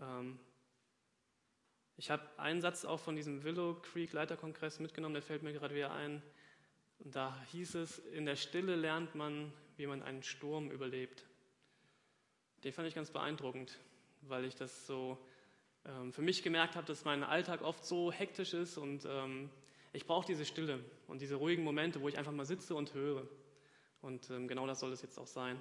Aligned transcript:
Ähm, 0.00 0.38
ich 1.96 2.10
habe 2.10 2.22
einen 2.38 2.60
Satz 2.60 2.84
auch 2.84 3.00
von 3.00 3.16
diesem 3.16 3.42
Willow 3.42 3.74
Creek 3.74 4.12
Leiterkongress 4.12 4.80
mitgenommen, 4.80 5.14
der 5.14 5.22
fällt 5.22 5.42
mir 5.42 5.52
gerade 5.52 5.74
wieder 5.74 5.92
ein. 5.92 6.22
Und 6.98 7.16
da 7.16 7.40
hieß 7.52 7.76
es, 7.76 7.98
in 7.98 8.26
der 8.26 8.36
Stille 8.36 8.76
lernt 8.76 9.14
man, 9.14 9.52
wie 9.76 9.86
man 9.86 10.02
einen 10.02 10.22
Sturm 10.22 10.70
überlebt. 10.70 11.26
Den 12.64 12.72
fand 12.72 12.88
ich 12.88 12.94
ganz 12.94 13.10
beeindruckend, 13.10 13.78
weil 14.22 14.44
ich 14.44 14.54
das 14.54 14.86
so 14.86 15.18
ähm, 15.84 16.12
für 16.12 16.22
mich 16.22 16.42
gemerkt 16.42 16.76
habe, 16.76 16.86
dass 16.86 17.04
mein 17.04 17.22
Alltag 17.22 17.62
oft 17.62 17.84
so 17.84 18.10
hektisch 18.10 18.54
ist 18.54 18.76
und 18.76 19.04
ähm, 19.06 19.50
ich 19.92 20.06
brauche 20.06 20.26
diese 20.26 20.44
Stille 20.44 20.84
und 21.06 21.20
diese 21.20 21.36
ruhigen 21.36 21.64
Momente, 21.64 22.00
wo 22.00 22.08
ich 22.08 22.18
einfach 22.18 22.32
mal 22.32 22.44
sitze 22.44 22.74
und 22.74 22.92
höre. 22.92 23.26
Und 24.02 24.28
ähm, 24.30 24.48
genau 24.48 24.66
das 24.66 24.80
soll 24.80 24.92
es 24.92 25.00
jetzt 25.00 25.18
auch 25.18 25.26
sein. 25.26 25.60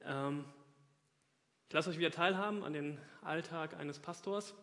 ich 0.00 1.72
lasse 1.72 1.90
euch 1.90 1.98
wieder 1.98 2.10
teilhaben 2.10 2.64
an 2.64 2.72
den 2.72 2.98
Alltag 3.22 3.76
eines 3.78 3.98
Pastors, 3.98 4.54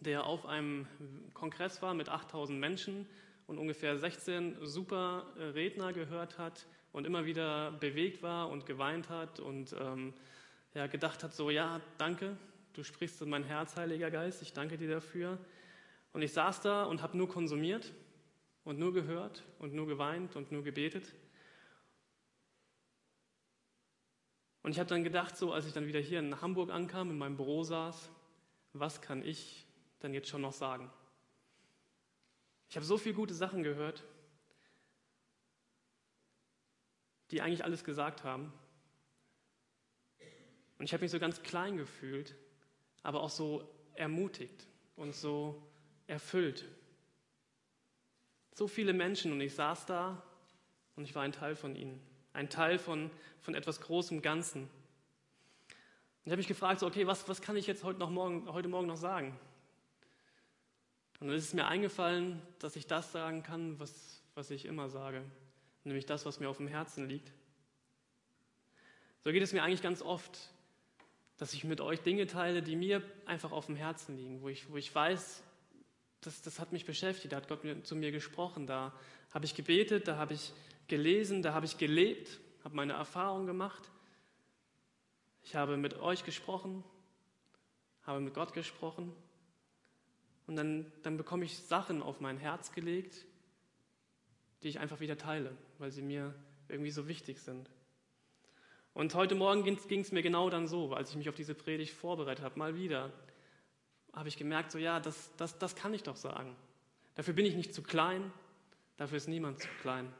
der 0.00 0.24
auf 0.24 0.46
einem 0.46 0.86
Kongress 1.34 1.82
war 1.82 1.94
mit 1.94 2.08
8000 2.08 2.58
Menschen 2.58 3.06
und 3.46 3.58
ungefähr 3.58 3.98
16 3.98 4.56
super 4.62 5.26
äh, 5.36 5.42
Redner 5.42 5.92
gehört 5.92 6.38
hat 6.38 6.66
und 6.92 7.04
immer 7.04 7.24
wieder 7.24 7.72
bewegt 7.72 8.22
war 8.22 8.48
und 8.48 8.64
geweint 8.64 9.08
hat 9.08 9.40
und 9.40 9.74
ähm, 9.78 10.14
ja, 10.72 10.86
gedacht 10.86 11.24
hat, 11.24 11.34
so 11.34 11.50
ja, 11.50 11.80
danke, 11.98 12.36
du 12.74 12.84
sprichst 12.84 13.20
in 13.22 13.28
mein 13.28 13.42
Herz, 13.42 13.76
Heiliger 13.76 14.10
Geist, 14.10 14.40
ich 14.42 14.52
danke 14.52 14.78
dir 14.78 14.88
dafür. 14.88 15.38
Und 16.12 16.22
ich 16.22 16.32
saß 16.32 16.60
da 16.60 16.84
und 16.84 17.02
habe 17.02 17.16
nur 17.16 17.28
konsumiert 17.28 17.92
und 18.64 18.78
nur 18.78 18.92
gehört 18.92 19.44
und 19.58 19.74
nur 19.74 19.86
geweint 19.86 20.36
und 20.36 20.52
nur 20.52 20.62
gebetet. 20.62 21.12
Und 24.62 24.72
ich 24.72 24.78
habe 24.78 24.88
dann 24.88 25.04
gedacht, 25.04 25.36
so 25.36 25.52
als 25.52 25.66
ich 25.66 25.72
dann 25.72 25.86
wieder 25.86 26.00
hier 26.00 26.18
in 26.18 26.40
Hamburg 26.40 26.70
ankam, 26.70 27.10
in 27.10 27.18
meinem 27.18 27.36
Büro 27.36 27.62
saß, 27.62 28.10
was 28.72 29.00
kann 29.00 29.24
ich 29.24 29.66
denn 30.02 30.14
jetzt 30.14 30.28
schon 30.28 30.42
noch 30.42 30.52
sagen? 30.52 30.90
Ich 32.68 32.76
habe 32.76 32.86
so 32.86 32.98
viele 32.98 33.14
gute 33.14 33.34
Sachen 33.34 33.62
gehört, 33.62 34.04
die 37.30 37.40
eigentlich 37.40 37.64
alles 37.64 37.84
gesagt 37.84 38.22
haben. 38.22 38.52
Und 40.78 40.84
ich 40.84 40.92
habe 40.92 41.02
mich 41.02 41.10
so 41.10 41.18
ganz 41.18 41.42
klein 41.42 41.76
gefühlt, 41.76 42.34
aber 43.02 43.22
auch 43.22 43.30
so 43.30 43.68
ermutigt 43.94 44.66
und 44.96 45.14
so 45.14 45.62
erfüllt. 46.06 46.64
So 48.54 48.66
viele 48.66 48.92
Menschen 48.92 49.32
und 49.32 49.40
ich 49.40 49.54
saß 49.54 49.86
da 49.86 50.22
und 50.96 51.04
ich 51.04 51.14
war 51.14 51.22
ein 51.22 51.32
Teil 51.32 51.56
von 51.56 51.76
ihnen, 51.76 52.00
ein 52.32 52.48
Teil 52.48 52.78
von, 52.78 53.10
von 53.40 53.54
etwas 53.54 53.80
Großem 53.80 54.22
Ganzen. 54.22 54.62
Und 54.62 56.26
ich 56.26 56.30
habe 56.32 56.38
mich 56.38 56.48
gefragt, 56.48 56.80
so, 56.80 56.86
okay, 56.86 57.06
was, 57.06 57.28
was 57.28 57.40
kann 57.40 57.56
ich 57.56 57.66
jetzt 57.66 57.82
heute, 57.84 57.98
noch 57.98 58.10
morgen, 58.10 58.52
heute 58.52 58.68
Morgen 58.68 58.86
noch 58.86 58.96
sagen? 58.96 59.38
Und 61.18 61.28
dann 61.28 61.36
ist 61.36 61.44
es 61.44 61.54
mir 61.54 61.66
eingefallen, 61.66 62.40
dass 62.58 62.76
ich 62.76 62.86
das 62.86 63.12
sagen 63.12 63.42
kann, 63.42 63.78
was, 63.78 64.22
was 64.34 64.50
ich 64.50 64.64
immer 64.64 64.88
sage, 64.88 65.22
nämlich 65.84 66.06
das, 66.06 66.24
was 66.24 66.40
mir 66.40 66.48
auf 66.48 66.56
dem 66.56 66.68
Herzen 66.68 67.08
liegt. 67.08 67.32
So 69.22 69.32
geht 69.32 69.42
es 69.42 69.52
mir 69.52 69.62
eigentlich 69.62 69.82
ganz 69.82 70.00
oft, 70.00 70.50
dass 71.36 71.52
ich 71.52 71.64
mit 71.64 71.80
euch 71.80 72.00
Dinge 72.00 72.26
teile, 72.26 72.62
die 72.62 72.76
mir 72.76 73.02
einfach 73.26 73.52
auf 73.52 73.66
dem 73.66 73.76
Herzen 73.76 74.16
liegen, 74.16 74.40
wo 74.40 74.48
ich, 74.48 74.70
wo 74.70 74.76
ich 74.76 74.94
weiß, 74.94 75.42
das, 76.22 76.42
das 76.42 76.60
hat 76.60 76.72
mich 76.72 76.84
beschäftigt, 76.84 77.32
da 77.32 77.36
hat 77.36 77.48
Gott 77.48 77.60
zu 77.82 77.96
mir 77.96 78.12
gesprochen, 78.12 78.66
da 78.66 78.92
habe 79.32 79.44
ich 79.44 79.54
gebetet, 79.54 80.08
da 80.08 80.16
habe 80.16 80.34
ich 80.34 80.52
gelesen, 80.90 81.40
da 81.40 81.54
habe 81.54 81.64
ich 81.64 81.78
gelebt, 81.78 82.38
habe 82.62 82.76
meine 82.76 82.92
Erfahrungen 82.92 83.46
gemacht. 83.46 83.90
Ich 85.42 85.54
habe 85.54 85.78
mit 85.78 85.98
euch 85.98 86.24
gesprochen, 86.24 86.84
habe 88.02 88.20
mit 88.20 88.34
Gott 88.34 88.52
gesprochen 88.52 89.12
und 90.46 90.56
dann, 90.56 90.92
dann 91.02 91.16
bekomme 91.16 91.46
ich 91.46 91.56
Sachen 91.56 92.02
auf 92.02 92.20
mein 92.20 92.36
Herz 92.36 92.72
gelegt, 92.72 93.24
die 94.62 94.68
ich 94.68 94.78
einfach 94.78 95.00
wieder 95.00 95.16
teile, 95.16 95.56
weil 95.78 95.90
sie 95.90 96.02
mir 96.02 96.34
irgendwie 96.68 96.90
so 96.90 97.08
wichtig 97.08 97.40
sind. 97.40 97.70
Und 98.92 99.14
heute 99.14 99.34
Morgen 99.34 99.64
ging 99.64 100.00
es 100.00 100.12
mir 100.12 100.22
genau 100.22 100.50
dann 100.50 100.66
so, 100.66 100.92
als 100.92 101.10
ich 101.10 101.16
mich 101.16 101.28
auf 101.28 101.34
diese 101.34 101.54
Predigt 101.54 101.94
vorbereitet 101.94 102.44
habe, 102.44 102.58
mal 102.58 102.76
wieder 102.76 103.10
habe 104.12 104.28
ich 104.28 104.36
gemerkt, 104.36 104.72
so 104.72 104.78
ja, 104.78 104.98
das, 105.00 105.30
das, 105.36 105.58
das 105.58 105.76
kann 105.76 105.94
ich 105.94 106.02
doch 106.02 106.16
sagen. 106.16 106.56
Dafür 107.14 107.34
bin 107.34 107.46
ich 107.46 107.54
nicht 107.54 107.72
zu 107.72 107.82
klein, 107.82 108.32
dafür 108.96 109.16
ist 109.18 109.28
niemand 109.28 109.60
zu 109.60 109.68
klein, 109.82 110.12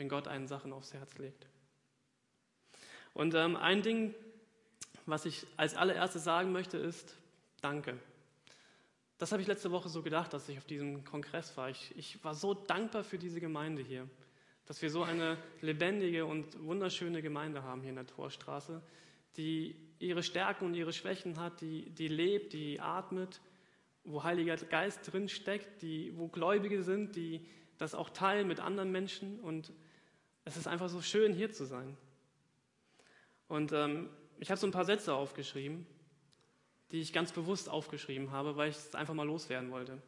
wenn 0.00 0.08
Gott 0.08 0.28
einen 0.28 0.48
Sachen 0.48 0.72
aufs 0.72 0.94
Herz 0.94 1.18
legt. 1.18 1.46
Und 3.12 3.34
ähm, 3.34 3.54
ein 3.54 3.82
Ding, 3.82 4.14
was 5.04 5.26
ich 5.26 5.46
als 5.58 5.76
allererstes 5.76 6.24
sagen 6.24 6.52
möchte, 6.52 6.78
ist 6.78 7.18
Danke. 7.60 7.98
Das 9.18 9.30
habe 9.32 9.42
ich 9.42 9.48
letzte 9.48 9.70
Woche 9.70 9.90
so 9.90 10.00
gedacht, 10.02 10.32
dass 10.32 10.48
ich 10.48 10.56
auf 10.56 10.64
diesem 10.64 11.04
Kongress 11.04 11.54
war. 11.58 11.68
Ich, 11.68 11.94
ich 11.98 12.24
war 12.24 12.34
so 12.34 12.54
dankbar 12.54 13.04
für 13.04 13.18
diese 13.18 13.40
Gemeinde 13.40 13.82
hier, 13.82 14.08
dass 14.64 14.80
wir 14.80 14.88
so 14.88 15.02
eine 15.02 15.36
lebendige 15.60 16.24
und 16.24 16.58
wunderschöne 16.64 17.20
Gemeinde 17.20 17.62
haben 17.62 17.82
hier 17.82 17.90
in 17.90 17.96
der 17.96 18.06
Torstraße, 18.06 18.80
die 19.36 19.76
ihre 19.98 20.22
Stärken 20.22 20.64
und 20.64 20.72
ihre 20.72 20.94
Schwächen 20.94 21.38
hat, 21.38 21.60
die, 21.60 21.90
die 21.90 22.08
lebt, 22.08 22.54
die 22.54 22.80
atmet, 22.80 23.42
wo 24.04 24.24
Heiliger 24.24 24.56
Geist 24.56 25.12
drin 25.12 25.28
steckt, 25.28 25.82
wo 26.16 26.28
Gläubige 26.28 26.82
sind, 26.82 27.16
die 27.16 27.46
das 27.76 27.94
auch 27.94 28.08
teilen 28.08 28.48
mit 28.48 28.60
anderen 28.60 28.90
Menschen. 28.92 29.40
Und 29.40 29.72
es 30.44 30.56
ist 30.56 30.66
einfach 30.66 30.88
so 30.88 31.02
schön, 31.02 31.32
hier 31.32 31.52
zu 31.52 31.64
sein. 31.64 31.96
Und 33.48 33.72
ähm, 33.72 34.08
ich 34.38 34.50
habe 34.50 34.60
so 34.60 34.66
ein 34.66 34.72
paar 34.72 34.84
Sätze 34.84 35.14
aufgeschrieben, 35.14 35.86
die 36.92 37.00
ich 37.00 37.12
ganz 37.12 37.32
bewusst 37.32 37.68
aufgeschrieben 37.68 38.30
habe, 38.30 38.56
weil 38.56 38.70
ich 38.70 38.76
es 38.76 38.94
einfach 38.94 39.14
mal 39.14 39.26
loswerden 39.26 39.70
wollte. 39.70 40.00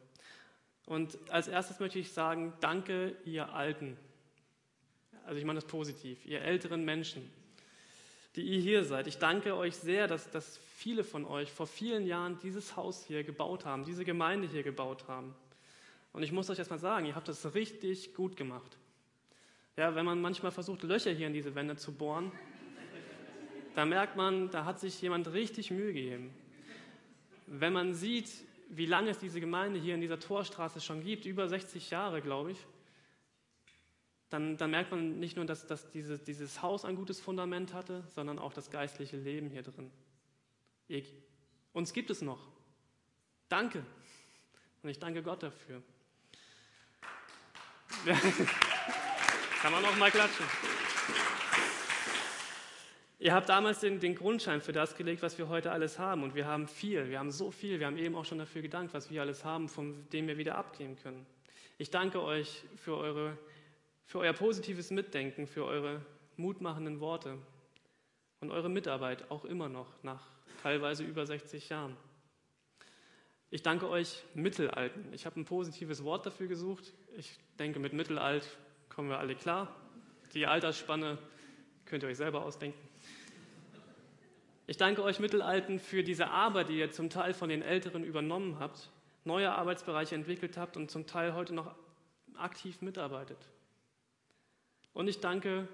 Und 0.85 1.17
als 1.29 1.47
erstes 1.47 1.79
möchte 1.79 1.99
ich 1.99 2.11
sagen, 2.11 2.53
danke, 2.59 3.15
ihr 3.25 3.53
Alten. 3.53 3.97
Also 5.25 5.39
ich 5.39 5.45
meine 5.45 5.59
das 5.59 5.69
positiv, 5.69 6.25
ihr 6.25 6.41
älteren 6.41 6.83
Menschen 6.83 7.29
die 8.35 8.41
ihr 8.41 8.59
hier 8.59 8.83
seid. 8.83 9.07
Ich 9.07 9.17
danke 9.17 9.55
euch 9.55 9.75
sehr, 9.75 10.07
dass, 10.07 10.29
dass 10.31 10.59
viele 10.75 11.03
von 11.03 11.25
euch 11.25 11.51
vor 11.51 11.67
vielen 11.67 12.05
Jahren 12.05 12.39
dieses 12.39 12.75
Haus 12.75 13.05
hier 13.05 13.23
gebaut 13.23 13.65
haben, 13.65 13.85
diese 13.85 14.05
Gemeinde 14.05 14.47
hier 14.47 14.63
gebaut 14.63 15.07
haben. 15.07 15.35
Und 16.13 16.23
ich 16.23 16.31
muss 16.31 16.49
euch 16.49 16.59
erstmal 16.59 16.79
sagen, 16.79 17.05
ihr 17.05 17.15
habt 17.15 17.27
das 17.27 17.53
richtig 17.53 18.13
gut 18.15 18.35
gemacht. 18.35 18.77
Ja, 19.75 19.95
wenn 19.95 20.05
man 20.05 20.21
manchmal 20.21 20.51
versucht, 20.51 20.83
Löcher 20.83 21.11
hier 21.11 21.27
in 21.27 21.33
diese 21.33 21.55
Wände 21.55 21.75
zu 21.75 21.91
bohren, 21.93 22.31
da 23.75 23.85
merkt 23.85 24.15
man, 24.15 24.51
da 24.51 24.65
hat 24.65 24.79
sich 24.79 25.01
jemand 25.01 25.33
richtig 25.33 25.71
Mühe 25.71 25.93
gegeben. 25.93 26.31
Wenn 27.47 27.73
man 27.73 27.95
sieht, 27.95 28.29
wie 28.69 28.85
lange 28.85 29.09
es 29.09 29.17
diese 29.17 29.39
Gemeinde 29.39 29.79
hier 29.79 29.95
in 29.95 30.01
dieser 30.01 30.19
Torstraße 30.19 30.79
schon 30.79 31.03
gibt, 31.03 31.25
über 31.25 31.47
60 31.47 31.89
Jahre, 31.89 32.21
glaube 32.21 32.51
ich, 32.51 32.57
dann, 34.29 34.57
dann 34.57 34.71
merkt 34.71 34.91
man 34.91 35.19
nicht 35.19 35.35
nur, 35.35 35.45
dass, 35.45 35.67
dass 35.67 35.89
diese, 35.91 36.17
dieses 36.17 36.61
Haus 36.61 36.85
ein 36.85 36.95
gutes 36.95 37.19
Fundament 37.19 37.73
hatte, 37.73 38.03
sondern 38.09 38.39
auch 38.39 38.53
das 38.53 38.71
geistliche 38.71 39.17
Leben 39.17 39.49
hier 39.49 39.63
drin. 39.63 39.91
Ihr, 40.87 41.03
uns 41.71 41.93
gibt 41.93 42.09
es 42.09 42.21
noch. 42.21 42.39
Danke. 43.49 43.83
Und 44.81 44.89
ich 44.89 44.99
danke 44.99 45.21
Gott 45.21 45.43
dafür. 45.43 45.81
Kann 49.63 49.71
man 49.71 49.85
auch 49.85 49.95
mal 49.95 50.11
klatschen. 50.11 50.45
Ihr 53.17 53.33
habt 53.33 53.47
damals 53.47 53.79
den, 53.79 54.01
den, 54.01 54.13
Grundschein 54.13 54.59
für 54.59 54.73
das 54.73 54.97
gelegt, 54.97 55.21
was 55.21 55.37
wir 55.37 55.47
heute 55.47 55.71
alles 55.71 55.97
haben. 55.97 56.23
Und 56.23 56.35
wir 56.35 56.45
haben 56.45 56.67
viel, 56.67 57.09
wir 57.09 57.17
haben 57.17 57.31
so 57.31 57.49
viel. 57.49 57.79
Wir 57.79 57.87
haben 57.87 57.97
eben 57.97 58.13
auch 58.15 58.25
schon 58.25 58.39
dafür 58.39 58.61
gedankt, 58.61 58.93
was 58.93 59.09
wir 59.09 59.21
alles 59.21 59.45
haben, 59.45 59.69
von 59.69 60.05
dem 60.09 60.27
wir 60.27 60.37
wieder 60.37 60.57
abgeben 60.57 60.97
können. 61.01 61.25
Ich 61.77 61.89
danke 61.91 62.21
euch 62.21 62.63
für 62.75 62.97
eure 62.97 63.37
für 64.05 64.19
euer 64.19 64.33
positives 64.33 64.91
Mitdenken, 64.91 65.47
für 65.47 65.63
eure 65.63 66.01
mutmachenden 66.35 66.99
Worte 66.99 67.37
und 68.41 68.51
eure 68.51 68.69
Mitarbeit 68.69 69.31
auch 69.31 69.45
immer 69.45 69.69
noch 69.69 69.87
nach 70.03 70.27
teilweise 70.61 71.05
über 71.05 71.25
60 71.25 71.69
Jahren. 71.69 71.95
Ich 73.49 73.63
danke 73.63 73.87
euch 73.87 74.23
Mittelalten. 74.33 75.13
Ich 75.13 75.25
habe 75.25 75.39
ein 75.39 75.45
positives 75.45 76.03
Wort 76.03 76.25
dafür 76.25 76.47
gesucht. 76.47 76.91
Ich 77.15 77.39
denke, 77.57 77.79
mit 77.79 77.93
Mittelalt 77.93 78.45
kommen 78.93 79.09
wir 79.09 79.19
alle 79.19 79.35
klar. 79.35 79.75
Die 80.33 80.45
Altersspanne 80.45 81.17
könnt 81.85 82.03
ihr 82.03 82.09
euch 82.09 82.17
selber 82.17 82.43
ausdenken. 82.43 82.79
Ich 84.67 84.77
danke 84.77 85.03
euch 85.03 85.19
Mittelalten 85.19 85.79
für 85.79 86.03
diese 86.03 86.27
Arbeit, 86.29 86.69
die 86.69 86.77
ihr 86.77 86.91
zum 86.91 87.09
Teil 87.09 87.33
von 87.33 87.49
den 87.49 87.61
Älteren 87.61 88.03
übernommen 88.03 88.59
habt, 88.59 88.89
neue 89.25 89.51
Arbeitsbereiche 89.51 90.15
entwickelt 90.15 90.57
habt 90.57 90.77
und 90.77 90.89
zum 90.89 91.05
Teil 91.05 91.33
heute 91.33 91.53
noch 91.53 91.75
aktiv 92.35 92.81
mitarbeitet. 92.81 93.37
Und 94.93 95.07
ich 95.07 95.19
danke 95.19 95.67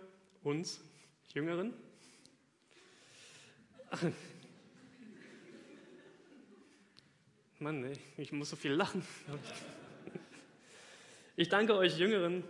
uns 0.43 0.81
Jüngeren. 1.33 1.73
Mann, 7.59 7.83
ey, 7.83 7.99
ich 8.17 8.31
muss 8.31 8.49
so 8.49 8.55
viel 8.55 8.71
lachen. 8.71 9.05
Ich 11.35 11.49
danke 11.49 11.75
euch 11.75 11.97
Jüngeren 11.97 12.43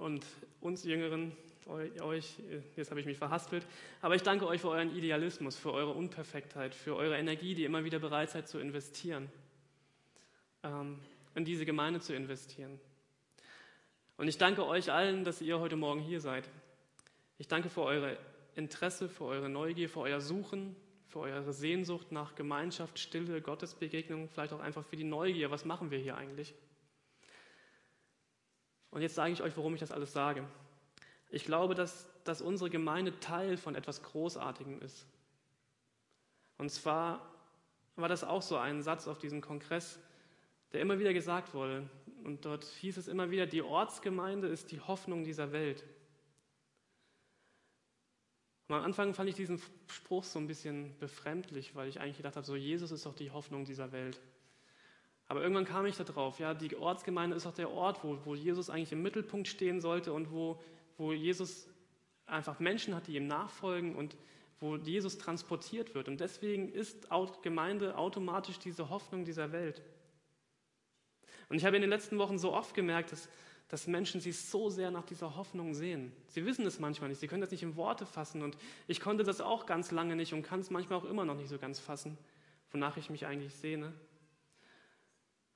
und 0.00 0.24
uns 0.60 0.84
Jüngeren, 0.84 1.32
euch, 1.68 2.34
jetzt 2.76 2.90
habe 2.90 3.00
ich 3.00 3.06
mich 3.06 3.18
verhaspelt, 3.18 3.64
aber 4.00 4.14
ich 4.14 4.22
danke 4.22 4.46
euch 4.46 4.60
für 4.60 4.70
euren 4.70 4.96
Idealismus, 4.96 5.56
für 5.56 5.72
eure 5.72 5.92
Unperfektheit, 5.92 6.74
für 6.74 6.96
eure 6.96 7.16
Energie, 7.16 7.54
die 7.54 7.64
immer 7.64 7.84
wieder 7.84 7.98
bereit 7.98 8.30
seid 8.30 8.48
zu 8.48 8.58
investieren, 8.58 9.30
ähm, 10.64 10.98
in 11.34 11.44
diese 11.44 11.64
Gemeinde 11.64 12.00
zu 12.00 12.14
investieren. 12.14 12.80
Und 14.16 14.26
ich 14.26 14.36
danke 14.36 14.66
euch 14.66 14.90
allen, 14.90 15.24
dass 15.24 15.40
ihr 15.40 15.60
heute 15.60 15.76
Morgen 15.76 16.00
hier 16.00 16.20
seid. 16.20 16.48
Ich 17.38 17.46
danke 17.48 17.68
für 17.68 17.82
eure 17.82 18.18
Interesse, 18.56 19.08
für 19.08 19.24
eure 19.24 19.48
Neugier, 19.48 19.88
für 19.88 20.00
euer 20.00 20.20
Suchen, 20.20 20.74
für 21.06 21.20
eure 21.20 21.52
Sehnsucht 21.52 22.12
nach 22.12 22.34
Gemeinschaft, 22.34 22.98
Stille, 22.98 23.40
Gottesbegegnung, 23.40 24.28
vielleicht 24.28 24.52
auch 24.52 24.60
einfach 24.60 24.84
für 24.84 24.96
die 24.96 25.04
Neugier, 25.04 25.50
was 25.50 25.64
machen 25.64 25.90
wir 25.90 25.98
hier 25.98 26.16
eigentlich? 26.16 26.54
Und 28.90 29.02
jetzt 29.02 29.14
sage 29.14 29.32
ich 29.32 29.42
euch, 29.42 29.56
warum 29.56 29.74
ich 29.74 29.80
das 29.80 29.92
alles 29.92 30.12
sage. 30.12 30.44
Ich 31.30 31.44
glaube, 31.44 31.74
dass, 31.74 32.08
dass 32.24 32.42
unsere 32.42 32.70
Gemeinde 32.70 33.18
Teil 33.20 33.56
von 33.56 33.74
etwas 33.74 34.02
Großartigem 34.02 34.80
ist. 34.82 35.06
Und 36.58 36.70
zwar 36.70 37.24
war 37.96 38.08
das 38.08 38.24
auch 38.24 38.42
so 38.42 38.56
ein 38.56 38.82
Satz 38.82 39.06
auf 39.06 39.18
diesem 39.18 39.40
Kongress, 39.40 39.98
der 40.72 40.80
immer 40.80 40.98
wieder 40.98 41.12
gesagt 41.12 41.54
wurde. 41.54 41.88
Und 42.24 42.44
dort 42.44 42.64
hieß 42.64 42.96
es 42.96 43.08
immer 43.08 43.30
wieder, 43.30 43.46
die 43.46 43.62
Ortsgemeinde 43.62 44.48
ist 44.48 44.72
die 44.72 44.80
Hoffnung 44.80 45.24
dieser 45.24 45.52
Welt. 45.52 45.84
Und 48.68 48.76
am 48.76 48.84
Anfang 48.84 49.14
fand 49.14 49.28
ich 49.28 49.34
diesen 49.34 49.60
Spruch 49.88 50.22
so 50.24 50.38
ein 50.38 50.46
bisschen 50.46 50.96
befremdlich, 50.98 51.74
weil 51.74 51.88
ich 51.88 52.00
eigentlich 52.00 52.18
gedacht 52.18 52.36
habe, 52.36 52.46
so 52.46 52.54
Jesus 52.56 52.92
ist 52.92 53.06
doch 53.06 53.14
die 53.14 53.30
Hoffnung 53.30 53.64
dieser 53.64 53.90
Welt. 53.90 54.20
Aber 55.30 55.42
irgendwann 55.42 55.64
kam 55.64 55.86
ich 55.86 55.96
da 55.96 56.02
drauf, 56.02 56.40
ja, 56.40 56.54
die 56.54 56.74
Ortsgemeinde 56.74 57.36
ist 57.36 57.46
auch 57.46 57.54
der 57.54 57.70
Ort, 57.70 58.02
wo, 58.02 58.18
wo 58.24 58.34
Jesus 58.34 58.68
eigentlich 58.68 58.90
im 58.90 59.00
Mittelpunkt 59.00 59.46
stehen 59.46 59.80
sollte 59.80 60.12
und 60.12 60.32
wo, 60.32 60.60
wo 60.98 61.12
Jesus 61.12 61.68
einfach 62.26 62.58
Menschen 62.58 62.96
hat, 62.96 63.06
die 63.06 63.14
ihm 63.14 63.28
nachfolgen 63.28 63.94
und 63.94 64.16
wo 64.58 64.74
Jesus 64.74 65.18
transportiert 65.18 65.94
wird. 65.94 66.08
Und 66.08 66.18
deswegen 66.18 66.68
ist 66.68 67.06
Gemeinde 67.42 67.96
automatisch 67.96 68.58
diese 68.58 68.90
Hoffnung 68.90 69.24
dieser 69.24 69.52
Welt. 69.52 69.80
Und 71.48 71.58
ich 71.58 71.64
habe 71.64 71.76
in 71.76 71.82
den 71.82 71.90
letzten 71.90 72.18
Wochen 72.18 72.36
so 72.36 72.52
oft 72.52 72.74
gemerkt, 72.74 73.12
dass, 73.12 73.28
dass 73.68 73.86
Menschen 73.86 74.20
sich 74.20 74.36
so 74.36 74.68
sehr 74.68 74.90
nach 74.90 75.04
dieser 75.04 75.36
Hoffnung 75.36 75.74
sehen. 75.74 76.10
Sie 76.26 76.44
wissen 76.44 76.66
es 76.66 76.80
manchmal 76.80 77.08
nicht, 77.08 77.20
sie 77.20 77.28
können 77.28 77.42
das 77.42 77.52
nicht 77.52 77.62
in 77.62 77.76
Worte 77.76 78.04
fassen. 78.04 78.42
Und 78.42 78.56
ich 78.88 78.98
konnte 78.98 79.22
das 79.22 79.40
auch 79.40 79.66
ganz 79.66 79.92
lange 79.92 80.16
nicht 80.16 80.34
und 80.34 80.42
kann 80.42 80.58
es 80.58 80.70
manchmal 80.70 80.98
auch 80.98 81.04
immer 81.04 81.24
noch 81.24 81.36
nicht 81.36 81.50
so 81.50 81.58
ganz 81.58 81.78
fassen, 81.78 82.18
wonach 82.72 82.96
ich 82.96 83.10
mich 83.10 83.26
eigentlich 83.26 83.54
sehne. 83.54 83.92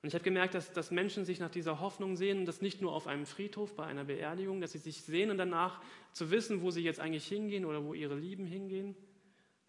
Und 0.05 0.09
ich 0.09 0.13
habe 0.13 0.23
gemerkt, 0.23 0.53
dass, 0.53 0.71
dass 0.71 0.91
Menschen 0.91 1.25
sich 1.25 1.39
nach 1.39 1.49
dieser 1.49 1.79
Hoffnung 1.79 2.15
sehnen, 2.15 2.45
das 2.45 2.61
nicht 2.61 2.79
nur 2.79 2.93
auf 2.93 3.07
einem 3.07 3.25
Friedhof 3.25 3.75
bei 3.75 3.87
einer 3.87 4.03
Beerdigung, 4.03 4.61
dass 4.61 4.73
sie 4.73 4.77
sich 4.77 5.01
sehnen 5.01 5.35
danach 5.35 5.81
zu 6.11 6.29
wissen, 6.29 6.61
wo 6.61 6.69
sie 6.69 6.83
jetzt 6.83 6.99
eigentlich 6.99 7.25
hingehen 7.25 7.65
oder 7.65 7.83
wo 7.83 7.95
ihre 7.95 8.13
Lieben 8.13 8.45
hingehen, 8.45 8.95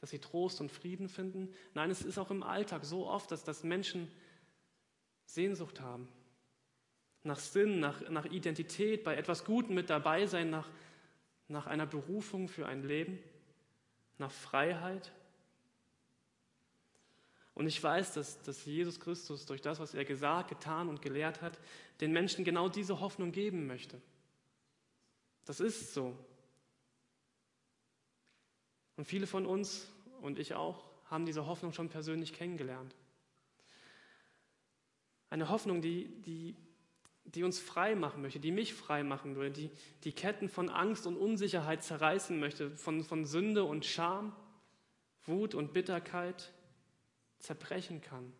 dass 0.02 0.10
sie 0.10 0.18
Trost 0.18 0.60
und 0.60 0.70
Frieden 0.70 1.08
finden. 1.08 1.54
Nein, 1.72 1.90
es 1.90 2.02
ist 2.02 2.18
auch 2.18 2.30
im 2.30 2.42
Alltag 2.42 2.84
so 2.84 3.06
oft, 3.06 3.30
dass, 3.30 3.44
dass 3.44 3.64
Menschen 3.64 4.12
Sehnsucht 5.24 5.80
haben. 5.80 6.06
Nach 7.22 7.38
Sinn, 7.38 7.80
nach, 7.80 8.06
nach 8.10 8.26
Identität, 8.26 9.04
bei 9.04 9.16
etwas 9.16 9.42
Gutem 9.42 9.74
mit 9.74 9.88
dabei 9.88 10.26
sein, 10.26 10.50
nach, 10.50 10.68
nach 11.48 11.66
einer 11.66 11.86
Berufung 11.86 12.48
für 12.48 12.66
ein 12.66 12.82
Leben, 12.82 13.18
nach 14.18 14.30
Freiheit. 14.30 15.14
Und 17.56 17.66
ich 17.66 17.82
weiß, 17.82 18.12
dass, 18.12 18.42
dass 18.42 18.66
Jesus 18.66 19.00
Christus 19.00 19.46
durch 19.46 19.62
das, 19.62 19.80
was 19.80 19.94
er 19.94 20.04
gesagt, 20.04 20.50
getan 20.50 20.90
und 20.90 21.00
gelehrt 21.00 21.40
hat, 21.40 21.58
den 22.02 22.12
Menschen 22.12 22.44
genau 22.44 22.68
diese 22.68 23.00
Hoffnung 23.00 23.32
geben 23.32 23.66
möchte. 23.66 23.98
Das 25.46 25.60
ist 25.60 25.94
so. 25.94 26.14
Und 28.96 29.06
viele 29.06 29.26
von 29.26 29.46
uns 29.46 29.88
und 30.20 30.38
ich 30.38 30.52
auch 30.52 30.84
haben 31.06 31.24
diese 31.24 31.46
Hoffnung 31.46 31.72
schon 31.72 31.88
persönlich 31.88 32.34
kennengelernt. 32.34 32.94
Eine 35.30 35.48
Hoffnung, 35.48 35.80
die, 35.80 36.08
die, 36.26 36.56
die 37.24 37.42
uns 37.42 37.58
frei 37.58 37.94
machen 37.94 38.20
möchte, 38.20 38.38
die 38.38 38.52
mich 38.52 38.74
frei 38.74 39.02
machen 39.02 39.34
würde, 39.34 39.52
die 39.52 39.70
die 40.04 40.12
Ketten 40.12 40.50
von 40.50 40.68
Angst 40.68 41.06
und 41.06 41.16
Unsicherheit 41.16 41.82
zerreißen 41.82 42.38
möchte, 42.38 42.70
von, 42.76 43.02
von 43.02 43.24
Sünde 43.24 43.64
und 43.64 43.86
Scham, 43.86 44.36
Wut 45.24 45.54
und 45.54 45.72
Bitterkeit, 45.72 46.52
zerbrechen 47.38 48.00
kann. 48.00 48.32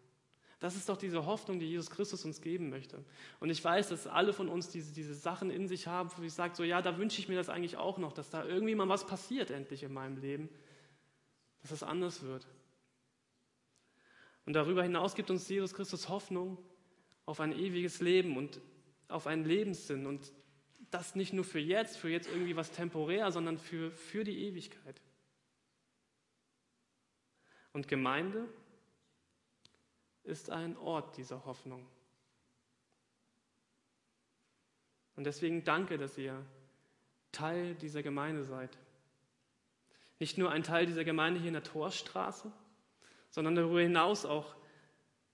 Das 0.58 0.74
ist 0.74 0.88
doch 0.88 0.96
diese 0.96 1.26
Hoffnung, 1.26 1.58
die 1.60 1.66
Jesus 1.66 1.90
Christus 1.90 2.24
uns 2.24 2.40
geben 2.40 2.70
möchte. 2.70 3.04
Und 3.40 3.50
ich 3.50 3.62
weiß, 3.62 3.90
dass 3.90 4.06
alle 4.06 4.32
von 4.32 4.48
uns 4.48 4.70
diese, 4.70 4.92
diese 4.92 5.14
Sachen 5.14 5.50
in 5.50 5.68
sich 5.68 5.86
haben, 5.86 6.10
wo 6.16 6.22
ich 6.22 6.32
sage, 6.32 6.54
so 6.54 6.64
ja, 6.64 6.80
da 6.80 6.96
wünsche 6.96 7.20
ich 7.20 7.28
mir 7.28 7.36
das 7.36 7.50
eigentlich 7.50 7.76
auch 7.76 7.98
noch, 7.98 8.12
dass 8.12 8.30
da 8.30 8.44
irgendwie 8.44 8.74
mal 8.74 8.88
was 8.88 9.06
passiert 9.06 9.50
endlich 9.50 9.82
in 9.82 9.92
meinem 9.92 10.16
Leben, 10.16 10.48
dass 11.60 11.72
es 11.72 11.82
anders 11.82 12.22
wird. 12.22 12.46
Und 14.46 14.54
darüber 14.54 14.82
hinaus 14.82 15.14
gibt 15.14 15.30
uns 15.30 15.48
Jesus 15.48 15.74
Christus 15.74 16.08
Hoffnung 16.08 16.56
auf 17.26 17.40
ein 17.40 17.52
ewiges 17.52 18.00
Leben 18.00 18.36
und 18.36 18.60
auf 19.08 19.26
einen 19.26 19.44
Lebenssinn. 19.44 20.06
Und 20.06 20.32
das 20.90 21.16
nicht 21.16 21.32
nur 21.32 21.44
für 21.44 21.58
jetzt, 21.58 21.98
für 21.98 22.08
jetzt 22.08 22.28
irgendwie 22.28 22.56
was 22.56 22.70
temporär, 22.70 23.30
sondern 23.30 23.58
für, 23.58 23.90
für 23.90 24.24
die 24.24 24.46
Ewigkeit. 24.46 25.02
Und 27.72 27.88
Gemeinde 27.88 28.48
ist 30.26 30.50
ein 30.50 30.76
Ort 30.76 31.16
dieser 31.16 31.44
Hoffnung. 31.44 31.86
Und 35.16 35.24
deswegen 35.24 35.64
danke, 35.64 35.96
dass 35.96 36.18
ihr 36.18 36.44
Teil 37.32 37.74
dieser 37.74 38.02
Gemeinde 38.02 38.44
seid. 38.44 38.76
Nicht 40.18 40.38
nur 40.38 40.50
ein 40.50 40.62
Teil 40.62 40.86
dieser 40.86 41.04
Gemeinde 41.04 41.40
hier 41.40 41.48
in 41.48 41.54
der 41.54 41.62
Torstraße, 41.62 42.52
sondern 43.30 43.54
darüber 43.54 43.80
hinaus 43.80 44.24
auch 44.24 44.54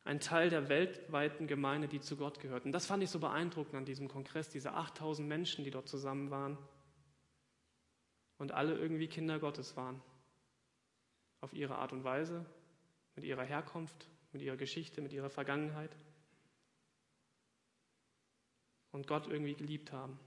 ein 0.04 0.18
Teil 0.18 0.50
der 0.50 0.68
weltweiten 0.68 1.46
Gemeinde, 1.46 1.86
die 1.86 2.00
zu 2.00 2.16
Gott 2.16 2.40
gehört. 2.40 2.64
Und 2.64 2.72
das 2.72 2.86
fand 2.86 3.02
ich 3.02 3.10
so 3.10 3.20
beeindruckend 3.20 3.76
an 3.76 3.84
diesem 3.84 4.08
Kongress, 4.08 4.48
diese 4.48 4.72
8000 4.72 5.28
Menschen, 5.28 5.64
die 5.64 5.70
dort 5.70 5.88
zusammen 5.88 6.30
waren 6.30 6.58
und 8.38 8.50
alle 8.52 8.76
irgendwie 8.76 9.06
Kinder 9.06 9.38
Gottes 9.38 9.76
waren. 9.76 10.02
Auf 11.40 11.52
ihre 11.52 11.76
Art 11.76 11.92
und 11.92 12.04
Weise, 12.04 12.44
mit 13.14 13.24
ihrer 13.24 13.44
Herkunft, 13.44 14.08
mit 14.32 14.42
ihrer 14.42 14.56
Geschichte, 14.56 15.00
mit 15.00 15.12
ihrer 15.12 15.30
Vergangenheit 15.30 15.94
und 18.92 19.06
Gott 19.06 19.26
irgendwie 19.26 19.54
geliebt 19.54 19.92
haben. 19.92 20.18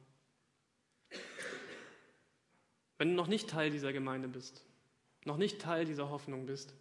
Wenn 2.98 3.10
du 3.10 3.16
noch 3.16 3.28
nicht 3.28 3.50
Teil 3.50 3.70
dieser 3.70 3.94
Gemeinde 3.94 4.28
bist, 4.28 4.64
noch 5.26 5.38
nicht 5.38 5.60
Teil 5.60 5.86
dieser 5.86 6.10
Hoffnung 6.10 6.46
bist, 6.46 6.74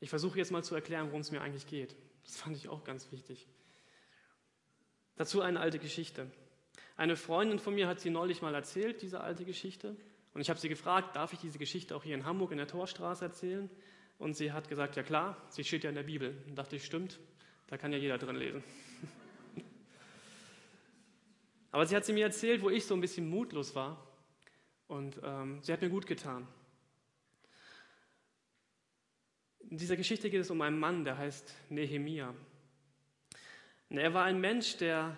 ich 0.00 0.10
versuche 0.10 0.38
jetzt 0.38 0.50
mal 0.50 0.64
zu 0.64 0.74
erklären, 0.74 1.08
worum 1.08 1.20
es 1.20 1.30
mir 1.30 1.42
eigentlich 1.42 1.66
geht. 1.66 1.94
Das 2.24 2.36
fand 2.36 2.56
ich 2.56 2.68
auch 2.68 2.84
ganz 2.84 3.12
wichtig. 3.12 3.46
Dazu 5.16 5.42
eine 5.42 5.60
alte 5.60 5.78
Geschichte. 5.78 6.30
Eine 6.96 7.16
Freundin 7.16 7.58
von 7.58 7.74
mir 7.74 7.86
hat 7.86 8.00
sie 8.00 8.10
neulich 8.10 8.40
mal 8.40 8.54
erzählt, 8.54 9.02
diese 9.02 9.20
alte 9.20 9.44
Geschichte. 9.44 9.96
Und 10.32 10.40
ich 10.40 10.48
habe 10.48 10.58
sie 10.58 10.68
gefragt, 10.68 11.16
darf 11.16 11.32
ich 11.32 11.38
diese 11.38 11.58
Geschichte 11.58 11.94
auch 11.94 12.04
hier 12.04 12.14
in 12.14 12.24
Hamburg 12.24 12.52
in 12.52 12.58
der 12.58 12.66
Torstraße 12.66 13.24
erzählen? 13.24 13.68
Und 14.20 14.34
sie 14.34 14.52
hat 14.52 14.68
gesagt, 14.68 14.96
ja 14.96 15.02
klar, 15.02 15.34
sie 15.48 15.64
steht 15.64 15.82
ja 15.82 15.88
in 15.88 15.96
der 15.96 16.02
Bibel. 16.02 16.36
Und 16.46 16.54
dachte 16.54 16.76
ich, 16.76 16.84
stimmt, 16.84 17.18
da 17.68 17.78
kann 17.78 17.90
ja 17.90 17.96
jeder 17.96 18.18
drin 18.18 18.36
lesen. 18.36 18.62
Aber 21.72 21.86
sie 21.86 21.96
hat 21.96 22.04
sie 22.04 22.12
mir 22.12 22.26
erzählt, 22.26 22.60
wo 22.60 22.68
ich 22.68 22.84
so 22.84 22.92
ein 22.92 23.00
bisschen 23.00 23.30
mutlos 23.30 23.74
war. 23.74 24.06
Und 24.88 25.18
ähm, 25.24 25.62
sie 25.62 25.72
hat 25.72 25.80
mir 25.80 25.88
gut 25.88 26.06
getan. 26.06 26.46
In 29.70 29.78
dieser 29.78 29.96
Geschichte 29.96 30.28
geht 30.28 30.42
es 30.42 30.50
um 30.50 30.60
einen 30.60 30.78
Mann, 30.78 31.04
der 31.04 31.16
heißt 31.16 31.54
Nehemia. 31.70 32.34
Und 33.88 33.96
er 33.96 34.12
war 34.12 34.24
ein 34.24 34.38
Mensch, 34.38 34.76
der 34.76 35.16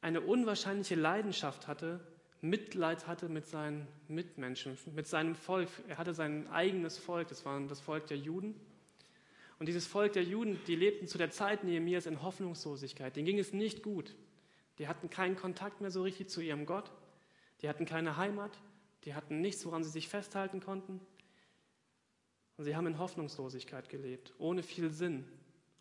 eine 0.00 0.20
unwahrscheinliche 0.20 0.96
Leidenschaft 0.96 1.68
hatte 1.68 2.00
Mitleid 2.42 3.06
hatte 3.06 3.28
mit 3.28 3.46
seinen 3.46 3.86
Mitmenschen, 4.08 4.78
mit 4.94 5.06
seinem 5.06 5.34
Volk. 5.34 5.68
Er 5.88 5.98
hatte 5.98 6.14
sein 6.14 6.48
eigenes 6.48 6.96
Volk, 6.96 7.28
das 7.28 7.44
war 7.44 7.60
das 7.60 7.80
Volk 7.80 8.06
der 8.06 8.16
Juden. 8.16 8.54
Und 9.58 9.66
dieses 9.66 9.86
Volk 9.86 10.14
der 10.14 10.24
Juden, 10.24 10.58
die 10.66 10.74
lebten 10.74 11.06
zu 11.06 11.18
der 11.18 11.30
Zeit 11.30 11.64
Nehemias 11.64 12.06
in 12.06 12.22
Hoffnungslosigkeit. 12.22 13.14
Denen 13.14 13.26
ging 13.26 13.38
es 13.38 13.52
nicht 13.52 13.82
gut. 13.82 14.14
Die 14.78 14.88
hatten 14.88 15.10
keinen 15.10 15.36
Kontakt 15.36 15.82
mehr 15.82 15.90
so 15.90 16.02
richtig 16.02 16.30
zu 16.30 16.40
ihrem 16.40 16.64
Gott. 16.64 16.90
Die 17.60 17.68
hatten 17.68 17.84
keine 17.84 18.16
Heimat. 18.16 18.58
Die 19.04 19.14
hatten 19.14 19.42
nichts, 19.42 19.66
woran 19.66 19.84
sie 19.84 19.90
sich 19.90 20.08
festhalten 20.08 20.60
konnten. 20.60 21.00
Und 22.56 22.64
sie 22.64 22.74
haben 22.74 22.86
in 22.86 22.98
Hoffnungslosigkeit 22.98 23.90
gelebt, 23.90 24.32
ohne 24.38 24.62
viel 24.62 24.90
Sinn. 24.90 25.26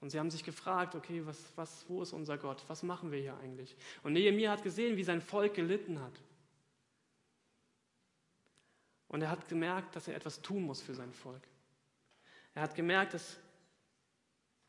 Und 0.02 0.10
sie 0.10 0.20
haben 0.20 0.30
sich 0.30 0.44
gefragt, 0.44 0.96
okay, 0.96 1.26
was, 1.26 1.38
was, 1.56 1.86
wo 1.90 2.02
ist 2.02 2.14
unser 2.14 2.38
Gott? 2.38 2.64
Was 2.68 2.84
machen 2.84 3.12
wir 3.12 3.20
hier 3.20 3.38
eigentlich? 3.38 3.76
Und 4.04 4.14
Nehemiah 4.14 4.52
hat 4.52 4.64
gesehen, 4.64 4.98
wie 4.98 5.04
sein 5.04 5.22
Volk 5.22 5.54
gelitten 5.54 6.02
hat. 6.02 6.14
Und 9.10 9.22
er 9.22 9.32
hat 9.32 9.48
gemerkt, 9.48 9.96
dass 9.96 10.08
er 10.08 10.16
etwas 10.16 10.42
tun 10.42 10.64
muss 10.64 10.82
für 10.82 10.94
sein 10.94 11.12
Volk. 11.12 11.42
Er 12.54 12.62
hat 12.62 12.76
gemerkt, 12.76 13.16
dass, 13.16 13.38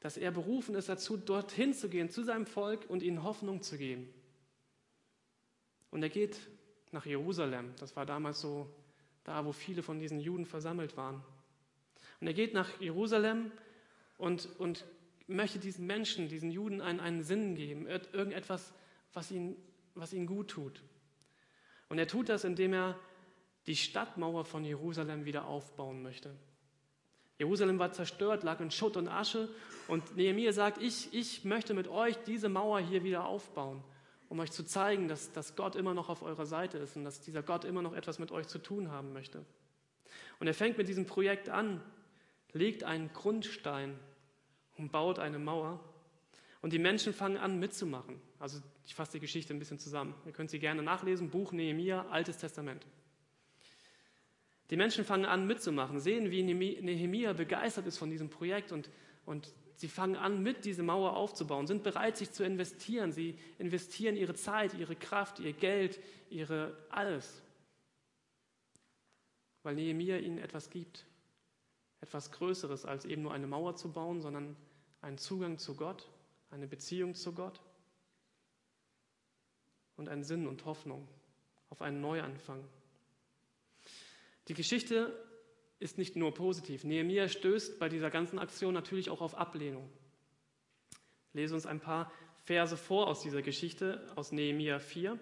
dass 0.00 0.16
er 0.16 0.30
berufen 0.30 0.75
ist 0.75 0.88
dazu, 0.88 1.16
dorthin 1.16 1.75
zu 1.75 1.88
gehen, 1.88 2.11
zu 2.11 2.25
seinem 2.25 2.47
Volk 2.47 2.88
und 2.88 3.02
ihnen 3.02 3.23
Hoffnung 3.23 3.62
zu 3.62 3.76
geben. 3.76 4.12
Und 5.90 6.02
er 6.02 6.09
geht 6.09 6.38
nach 6.90 7.04
Jerusalem. 7.04 7.75
Das 7.78 7.94
war 7.97 8.06
damals 8.06 8.40
so 8.40 8.68
da, 9.25 9.44
wo 9.44 9.52
viele 9.52 9.82
von 9.82 9.99
diesen 9.99 10.20
Juden 10.20 10.47
versammelt 10.47 10.97
waren. 10.97 11.23
Und 12.20 12.26
er 12.26 12.35
geht 12.35 12.54
nach 12.54 12.80
Jerusalem 12.80 13.52
und, 14.16 14.49
und 14.59 14.87
möchte 15.26 15.59
diesen 15.59 15.87
Menschen, 15.87 16.28
diesen 16.28 16.50
Juden 16.50 16.80
einen, 16.80 17.00
einen 17.00 17.23
Sinn 17.23 17.54
geben, 17.54 17.87
irgendetwas, 17.87 18.73
was 19.12 19.30
ihnen, 19.30 19.56
was 19.94 20.12
ihnen 20.12 20.26
gut 20.26 20.49
tut. 20.49 20.82
Und 21.88 21.99
er 21.99 22.06
tut 22.06 22.28
das, 22.28 22.44
indem 22.44 22.73
er 22.73 22.99
die 23.70 23.76
Stadtmauer 23.76 24.44
von 24.44 24.64
Jerusalem 24.64 25.24
wieder 25.26 25.46
aufbauen 25.46 26.02
möchte. 26.02 26.34
Jerusalem 27.38 27.78
war 27.78 27.92
zerstört, 27.92 28.42
lag 28.42 28.58
in 28.58 28.72
Schutt 28.72 28.96
und 28.96 29.06
Asche. 29.06 29.48
Und 29.86 30.16
Nehemiah 30.16 30.52
sagt, 30.52 30.82
ich, 30.82 31.14
ich 31.14 31.44
möchte 31.44 31.72
mit 31.72 31.86
euch 31.86 32.16
diese 32.24 32.48
Mauer 32.48 32.80
hier 32.80 33.04
wieder 33.04 33.26
aufbauen, 33.26 33.84
um 34.28 34.40
euch 34.40 34.50
zu 34.50 34.64
zeigen, 34.64 35.06
dass, 35.06 35.30
dass 35.30 35.54
Gott 35.54 35.76
immer 35.76 35.94
noch 35.94 36.08
auf 36.08 36.22
eurer 36.22 36.46
Seite 36.46 36.78
ist 36.78 36.96
und 36.96 37.04
dass 37.04 37.20
dieser 37.20 37.44
Gott 37.44 37.64
immer 37.64 37.80
noch 37.80 37.94
etwas 37.94 38.18
mit 38.18 38.32
euch 38.32 38.48
zu 38.48 38.58
tun 38.58 38.90
haben 38.90 39.12
möchte. 39.12 39.44
Und 40.40 40.48
er 40.48 40.54
fängt 40.54 40.76
mit 40.76 40.88
diesem 40.88 41.06
Projekt 41.06 41.48
an, 41.48 41.80
legt 42.52 42.82
einen 42.82 43.12
Grundstein 43.12 43.96
und 44.78 44.90
baut 44.90 45.20
eine 45.20 45.38
Mauer. 45.38 45.78
Und 46.60 46.72
die 46.72 46.80
Menschen 46.80 47.14
fangen 47.14 47.36
an 47.36 47.60
mitzumachen. 47.60 48.20
Also 48.40 48.60
ich 48.84 48.96
fasse 48.96 49.12
die 49.12 49.20
Geschichte 49.20 49.54
ein 49.54 49.60
bisschen 49.60 49.78
zusammen. 49.78 50.12
Ihr 50.26 50.32
könnt 50.32 50.50
sie 50.50 50.58
gerne 50.58 50.82
nachlesen, 50.82 51.30
Buch 51.30 51.52
Nehemiah, 51.52 52.06
Altes 52.10 52.38
Testament. 52.38 52.84
Die 54.70 54.76
Menschen 54.76 55.04
fangen 55.04 55.24
an 55.24 55.46
mitzumachen, 55.46 55.98
sehen, 55.98 56.30
wie 56.30 56.42
Nehemia 56.44 57.32
begeistert 57.32 57.86
ist 57.86 57.98
von 57.98 58.08
diesem 58.08 58.30
Projekt 58.30 58.70
und, 58.70 58.88
und 59.26 59.52
sie 59.74 59.88
fangen 59.88 60.14
an, 60.14 60.42
mit 60.42 60.64
diese 60.64 60.84
Mauer 60.84 61.16
aufzubauen, 61.16 61.66
sind 61.66 61.82
bereit, 61.82 62.16
sich 62.16 62.30
zu 62.30 62.44
investieren. 62.44 63.10
Sie 63.10 63.36
investieren 63.58 64.16
ihre 64.16 64.34
Zeit, 64.34 64.74
ihre 64.74 64.94
Kraft, 64.94 65.40
ihr 65.40 65.52
Geld, 65.52 65.98
ihre 66.28 66.76
alles, 66.88 67.42
weil 69.64 69.74
Nehemia 69.74 70.18
ihnen 70.18 70.38
etwas 70.38 70.70
gibt. 70.70 71.04
Etwas 72.00 72.30
Größeres, 72.30 72.86
als 72.86 73.04
eben 73.04 73.22
nur 73.22 73.34
eine 73.34 73.46
Mauer 73.46 73.74
zu 73.74 73.92
bauen, 73.92 74.20
sondern 74.20 74.56
einen 75.02 75.18
Zugang 75.18 75.58
zu 75.58 75.74
Gott, 75.74 76.08
eine 76.50 76.66
Beziehung 76.66 77.14
zu 77.14 77.32
Gott 77.32 77.60
und 79.96 80.08
einen 80.08 80.22
Sinn 80.22 80.46
und 80.46 80.64
Hoffnung 80.64 81.08
auf 81.68 81.82
einen 81.82 82.00
Neuanfang. 82.00 82.64
Die 84.50 84.54
Geschichte 84.54 85.16
ist 85.78 85.97
nicht 85.97 86.16
nur 86.16 86.35
positiv. 86.35 86.83
Nehemiah 86.83 87.28
stößt 87.28 87.78
bei 87.78 87.88
dieser 87.88 88.11
ganzen 88.11 88.37
Aktion 88.40 88.75
natürlich 88.75 89.09
auch 89.09 89.21
auf 89.21 89.37
Ablehnung. 89.37 89.88
Ich 91.28 91.35
lese 91.35 91.54
uns 91.54 91.66
ein 91.66 91.78
paar 91.78 92.11
Verse 92.42 92.76
vor 92.76 93.07
aus 93.07 93.23
dieser 93.23 93.42
Geschichte, 93.42 94.04
aus 94.16 94.33
Nehemiah 94.33 94.80
4. 94.80 95.12
Und 95.12 95.21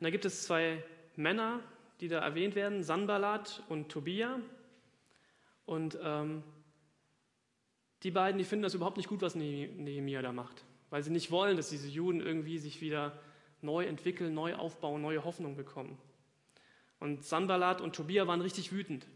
da 0.00 0.08
gibt 0.08 0.24
es 0.24 0.44
zwei 0.44 0.82
Männer, 1.16 1.60
die 2.00 2.08
da 2.08 2.20
erwähnt 2.20 2.54
werden, 2.54 2.82
Sanballat 2.82 3.62
und 3.68 3.90
Tobia. 3.90 4.40
Und 5.66 5.98
ähm, 6.02 6.42
die 8.02 8.12
beiden, 8.12 8.38
die 8.38 8.44
finden 8.44 8.62
das 8.62 8.72
überhaupt 8.72 8.96
nicht 8.96 9.10
gut, 9.10 9.20
was 9.20 9.34
Nehemiah 9.34 10.22
da 10.22 10.32
macht, 10.32 10.64
weil 10.88 11.02
sie 11.02 11.10
nicht 11.10 11.30
wollen, 11.30 11.58
dass 11.58 11.68
diese 11.68 11.88
Juden 11.88 12.22
irgendwie 12.22 12.56
sich 12.56 12.80
wieder 12.80 13.20
neu 13.60 13.84
entwickeln, 13.84 14.32
neu 14.32 14.54
aufbauen, 14.54 15.02
neue 15.02 15.22
Hoffnung 15.22 15.54
bekommen. 15.54 15.98
Und 16.98 17.24
Sanballat 17.24 17.80
und 17.80 17.94
Tobia 17.94 18.26
waren 18.26 18.40
richtig 18.40 18.72
wütend. 18.72 19.06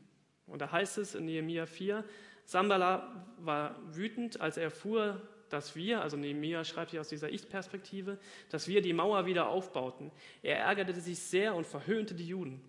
Und 0.46 0.60
da 0.60 0.70
heißt 0.70 0.98
es 0.98 1.14
in 1.14 1.24
Nehemiah 1.24 1.66
4, 1.66 2.04
Sanballat 2.44 3.04
war 3.38 3.76
wütend, 3.94 4.40
als 4.40 4.56
er 4.56 4.64
erfuhr, 4.64 5.20
dass 5.50 5.76
wir, 5.76 6.02
also 6.02 6.16
Nehemiah 6.16 6.64
schreibt 6.64 6.90
hier 6.90 7.00
aus 7.00 7.08
dieser 7.08 7.30
Ich-Perspektive, 7.30 8.18
dass 8.50 8.68
wir 8.68 8.82
die 8.82 8.92
Mauer 8.92 9.26
wieder 9.26 9.48
aufbauten. 9.48 10.10
Er 10.42 10.58
ärgerte 10.58 11.00
sich 11.00 11.18
sehr 11.18 11.54
und 11.54 11.66
verhöhnte 11.66 12.14
die 12.14 12.26
Juden. 12.26 12.60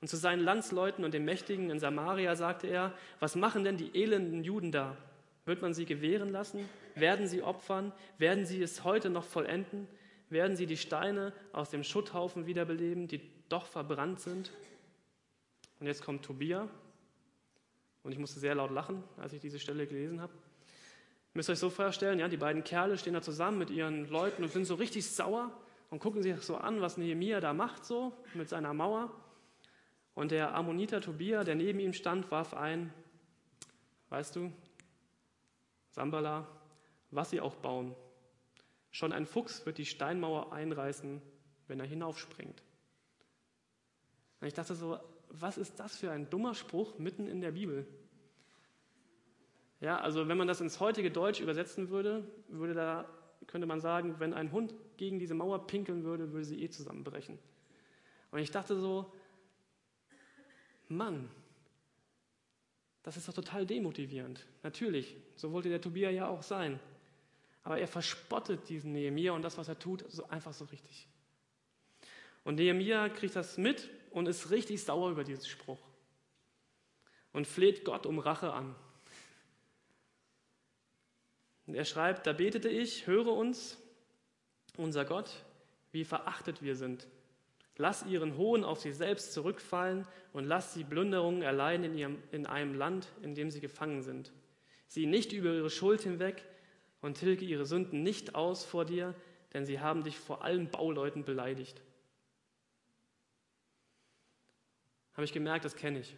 Und 0.00 0.08
zu 0.08 0.16
seinen 0.16 0.44
Landsleuten 0.44 1.04
und 1.04 1.14
den 1.14 1.24
Mächtigen 1.24 1.70
in 1.70 1.80
Samaria 1.80 2.36
sagte 2.36 2.66
er, 2.66 2.92
was 3.18 3.34
machen 3.34 3.64
denn 3.64 3.76
die 3.76 4.00
elenden 4.00 4.44
Juden 4.44 4.70
da? 4.70 4.96
Wird 5.46 5.62
man 5.62 5.74
sie 5.74 5.86
gewähren 5.86 6.30
lassen? 6.30 6.68
Werden 6.94 7.28
sie 7.28 7.42
opfern? 7.42 7.92
Werden 8.18 8.46
sie 8.46 8.60
es 8.60 8.84
heute 8.84 9.10
noch 9.10 9.24
vollenden? 9.24 9.88
Werden 10.28 10.56
sie 10.56 10.66
die 10.66 10.76
Steine 10.76 11.32
aus 11.52 11.70
dem 11.70 11.84
Schutthaufen 11.84 12.46
wiederbeleben, 12.46 13.06
die 13.06 13.20
doch 13.48 13.66
verbrannt 13.66 14.20
sind. 14.20 14.52
Und 15.80 15.86
jetzt 15.86 16.04
kommt 16.04 16.24
Tobia. 16.24 16.68
Und 18.02 18.12
ich 18.12 18.18
musste 18.18 18.40
sehr 18.40 18.54
laut 18.54 18.70
lachen, 18.70 19.02
als 19.16 19.32
ich 19.32 19.40
diese 19.40 19.58
Stelle 19.58 19.86
gelesen 19.86 20.20
habe. 20.20 20.32
Ihr 20.32 21.38
müsst 21.38 21.50
euch 21.50 21.58
so 21.58 21.70
vorstellen, 21.70 22.18
ja, 22.18 22.28
die 22.28 22.36
beiden 22.36 22.64
Kerle 22.64 22.96
stehen 22.96 23.14
da 23.14 23.20
zusammen 23.20 23.58
mit 23.58 23.70
ihren 23.70 24.08
Leuten 24.08 24.42
und 24.42 24.52
sind 24.52 24.64
so 24.64 24.76
richtig 24.76 25.10
sauer 25.10 25.50
und 25.90 25.98
gucken 25.98 26.22
sich 26.22 26.40
so 26.40 26.56
an, 26.56 26.80
was 26.80 26.96
Nehemia 26.96 27.40
da 27.40 27.52
macht, 27.52 27.84
so 27.84 28.12
mit 28.34 28.48
seiner 28.48 28.72
Mauer. 28.72 29.10
Und 30.14 30.30
der 30.30 30.54
Ammoniter 30.54 31.00
Tobia, 31.00 31.44
der 31.44 31.56
neben 31.56 31.78
ihm 31.78 31.92
stand, 31.92 32.30
warf 32.30 32.54
ein, 32.54 32.92
weißt 34.08 34.36
du, 34.36 34.52
Sambala, 35.90 36.46
was 37.10 37.30
sie 37.30 37.40
auch 37.40 37.56
bauen. 37.56 37.94
Schon 38.90 39.12
ein 39.12 39.26
Fuchs 39.26 39.66
wird 39.66 39.78
die 39.78 39.84
Steinmauer 39.84 40.52
einreißen, 40.52 41.20
wenn 41.68 41.80
er 41.80 41.86
hinaufspringt. 41.86 42.62
Und 44.46 44.50
ich 44.50 44.54
dachte 44.54 44.76
so, 44.76 45.00
was 45.30 45.58
ist 45.58 45.80
das 45.80 45.96
für 45.96 46.12
ein 46.12 46.30
dummer 46.30 46.54
Spruch 46.54 47.00
mitten 47.00 47.26
in 47.26 47.40
der 47.40 47.50
Bibel? 47.50 47.84
Ja, 49.80 49.98
also 49.98 50.28
wenn 50.28 50.38
man 50.38 50.46
das 50.46 50.60
ins 50.60 50.78
heutige 50.78 51.10
Deutsch 51.10 51.40
übersetzen 51.40 51.90
würde, 51.90 52.24
würde 52.46 52.72
da, 52.72 53.08
könnte 53.48 53.66
man 53.66 53.80
sagen, 53.80 54.20
wenn 54.20 54.32
ein 54.32 54.52
Hund 54.52 54.72
gegen 54.98 55.18
diese 55.18 55.34
Mauer 55.34 55.66
pinkeln 55.66 56.04
würde, 56.04 56.30
würde 56.32 56.44
sie 56.44 56.62
eh 56.62 56.70
zusammenbrechen. 56.70 57.40
Und 58.30 58.38
ich 58.38 58.52
dachte 58.52 58.78
so, 58.78 59.12
Mann, 60.86 61.28
das 63.02 63.16
ist 63.16 63.26
doch 63.26 63.34
total 63.34 63.66
demotivierend. 63.66 64.46
Natürlich, 64.62 65.16
so 65.34 65.50
wollte 65.50 65.70
der 65.70 65.80
Tobia 65.80 66.10
ja 66.10 66.28
auch 66.28 66.44
sein. 66.44 66.78
Aber 67.64 67.80
er 67.80 67.88
verspottet 67.88 68.68
diesen 68.68 68.92
Nehemiah 68.92 69.32
und 69.32 69.42
das, 69.42 69.58
was 69.58 69.66
er 69.66 69.80
tut, 69.80 70.04
so 70.08 70.28
einfach 70.28 70.52
so 70.52 70.66
richtig. 70.66 71.08
Und 72.44 72.54
Nehemiah 72.54 73.08
kriegt 73.08 73.34
das 73.34 73.58
mit 73.58 73.90
und 74.16 74.26
ist 74.26 74.50
richtig 74.50 74.82
sauer 74.82 75.10
über 75.10 75.24
diesen 75.24 75.44
Spruch 75.44 75.78
und 77.34 77.46
fleht 77.46 77.84
Gott 77.84 78.06
um 78.06 78.18
Rache 78.18 78.50
an. 78.50 78.74
Und 81.66 81.74
er 81.74 81.84
schreibt, 81.84 82.26
da 82.26 82.32
betete 82.32 82.70
ich, 82.70 83.06
höre 83.06 83.30
uns, 83.30 83.76
unser 84.78 85.04
Gott, 85.04 85.44
wie 85.92 86.06
verachtet 86.06 86.62
wir 86.62 86.76
sind. 86.76 87.06
Lass 87.76 88.06
ihren 88.06 88.38
Hohn 88.38 88.64
auf 88.64 88.80
sie 88.80 88.92
selbst 88.92 89.34
zurückfallen 89.34 90.06
und 90.32 90.44
lass 90.44 90.72
sie 90.72 90.84
Plünderungen 90.84 91.42
erleiden 91.42 91.84
in, 91.84 91.98
ihrem, 91.98 92.22
in 92.32 92.46
einem 92.46 92.74
Land, 92.74 93.08
in 93.20 93.34
dem 93.34 93.50
sie 93.50 93.60
gefangen 93.60 94.00
sind. 94.00 94.32
Sieh 94.88 95.04
nicht 95.04 95.34
über 95.34 95.52
ihre 95.52 95.68
Schuld 95.68 96.00
hinweg 96.00 96.42
und 97.02 97.18
tilge 97.18 97.44
ihre 97.44 97.66
Sünden 97.66 98.02
nicht 98.02 98.34
aus 98.34 98.64
vor 98.64 98.86
dir, 98.86 99.14
denn 99.52 99.66
sie 99.66 99.78
haben 99.78 100.04
dich 100.04 100.16
vor 100.16 100.42
allen 100.42 100.70
Bauleuten 100.70 101.22
beleidigt. 101.22 101.82
Habe 105.16 105.24
ich 105.24 105.32
gemerkt, 105.32 105.64
das 105.64 105.76
kenne 105.76 106.00
ich. 106.00 106.14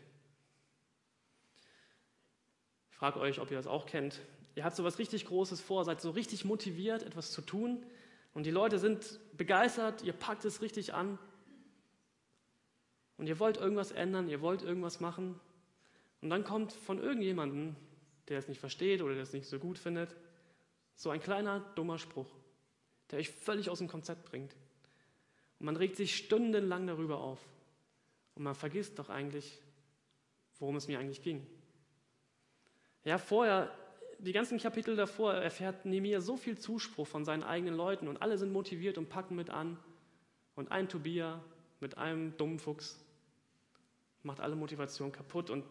Ich 2.91 2.97
frage 2.97 3.21
euch, 3.21 3.39
ob 3.39 3.51
ihr 3.51 3.57
das 3.57 3.69
auch 3.69 3.87
kennt. 3.87 4.21
Ihr 4.57 4.65
habt 4.65 4.75
so 4.75 4.83
was 4.83 4.99
richtig 4.99 5.25
Großes 5.27 5.61
vor, 5.61 5.85
seid 5.85 6.01
so 6.01 6.11
richtig 6.11 6.45
motiviert, 6.45 7.05
etwas 7.05 7.31
zu 7.31 7.41
tun 7.43 7.87
und 8.35 8.45
die 8.45 8.51
Leute 8.51 8.81
sind 8.81 9.21
begeistert, 9.37 10.03
ihr 10.03 10.13
packt 10.13 10.45
es 10.45 10.63
richtig 10.63 10.95
an 10.95 11.17
und 13.17 13.29
ihr 13.29 13.39
wollt 13.39 13.57
irgendwas 13.57 13.93
ändern, 13.93 14.29
ihr 14.29 14.41
wollt 14.41 14.63
irgendwas 14.63 14.99
machen 14.99 15.39
und 16.21 16.31
dann 16.31 16.43
kommt 16.43 16.73
von 16.73 16.99
irgendjemandem, 16.99 17.77
der 18.27 18.39
es 18.39 18.49
nicht 18.49 18.59
versteht 18.59 19.01
oder 19.01 19.15
der 19.15 19.23
es 19.23 19.33
nicht 19.33 19.47
so 19.47 19.61
gut 19.61 19.79
findet, 19.79 20.17
so 20.97 21.11
ein 21.11 21.21
kleiner 21.21 21.61
dummer 21.77 21.99
Spruch, 21.99 22.35
der 23.13 23.21
euch 23.21 23.31
völlig 23.31 23.71
aus 23.71 23.79
dem 23.79 23.87
Konzept 23.87 24.25
bringt. 24.25 24.57
Und 25.61 25.67
man 25.67 25.77
regt 25.77 25.95
sich 25.95 26.17
stundenlang 26.17 26.89
darüber 26.89 27.19
auf. 27.19 27.39
Und 28.39 28.45
man 28.45 28.55
vergisst 28.55 28.99
doch 29.01 29.09
eigentlich, 29.11 29.61
worum 30.61 30.77
es 30.77 30.87
mir 30.87 31.01
eigentlich 31.01 31.23
ging. 31.23 31.45
Ja, 33.05 33.19
vorher, 33.19 33.75
die 34.21 34.31
ganzen 34.31 34.59
Kapitel 34.59 34.95
davor, 34.95 35.35
erfährt 35.35 35.85
Nehemiah 35.85 36.21
so 36.21 36.37
viel 36.37 36.57
Zuspruch 36.57 37.09
von 37.09 37.25
seinen 37.25 37.43
eigenen 37.43 37.75
Leuten 37.75 38.07
und 38.07 38.23
alle 38.23 38.39
sind 38.39 38.53
motiviert 38.53 38.97
und 38.97 39.09
packen 39.09 39.35
mit 39.35 39.51
an. 39.51 39.77
Und 40.55 40.71
ein 40.71 40.89
Tobia 40.89 41.43
mit 41.81 41.99
einem 41.99 42.37
dummen 42.37 42.61
Fuchs 42.61 43.05
macht 44.23 44.39
alle 44.39 44.55
Motivation 44.55 45.11
kaputt. 45.11 45.51
Und 45.51 45.65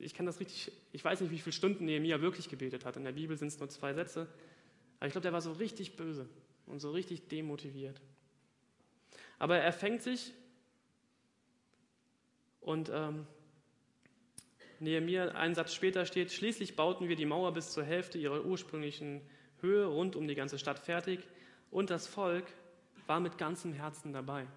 ich 0.00 0.14
kann 0.14 0.24
das 0.24 0.40
richtig, 0.40 0.72
ich 0.92 1.04
weiß 1.04 1.20
nicht, 1.20 1.30
wie 1.30 1.38
viele 1.38 1.52
Stunden 1.52 1.84
Nehemiah 1.84 2.22
wirklich 2.22 2.48
gebetet 2.48 2.86
hat. 2.86 2.96
In 2.96 3.04
der 3.04 3.12
Bibel 3.12 3.36
sind 3.36 3.48
es 3.48 3.58
nur 3.58 3.68
zwei 3.68 3.92
Sätze. 3.92 4.26
Aber 5.00 5.06
ich 5.06 5.12
glaube, 5.12 5.24
der 5.24 5.34
war 5.34 5.42
so 5.42 5.52
richtig 5.52 5.96
böse 5.96 6.26
und 6.64 6.80
so 6.80 6.92
richtig 6.92 7.28
demotiviert. 7.28 8.00
Aber 9.38 9.58
er 9.58 9.72
fängt 9.74 10.00
sich 10.00 10.32
und 12.66 12.90
ähm, 12.92 13.26
Nehemiah, 14.80 15.28
einen 15.28 15.54
Satz 15.54 15.72
später 15.72 16.04
steht, 16.04 16.32
schließlich 16.32 16.74
bauten 16.74 17.08
wir 17.08 17.14
die 17.14 17.24
Mauer 17.24 17.52
bis 17.52 17.70
zur 17.70 17.84
Hälfte 17.84 18.18
ihrer 18.18 18.44
ursprünglichen 18.44 19.22
Höhe 19.60 19.86
rund 19.86 20.16
um 20.16 20.26
die 20.26 20.34
ganze 20.34 20.58
Stadt 20.58 20.80
fertig 20.80 21.20
und 21.70 21.90
das 21.90 22.08
Volk 22.08 22.44
war 23.06 23.20
mit 23.20 23.38
ganzem 23.38 23.72
Herzen 23.72 24.12
dabei. 24.12 24.48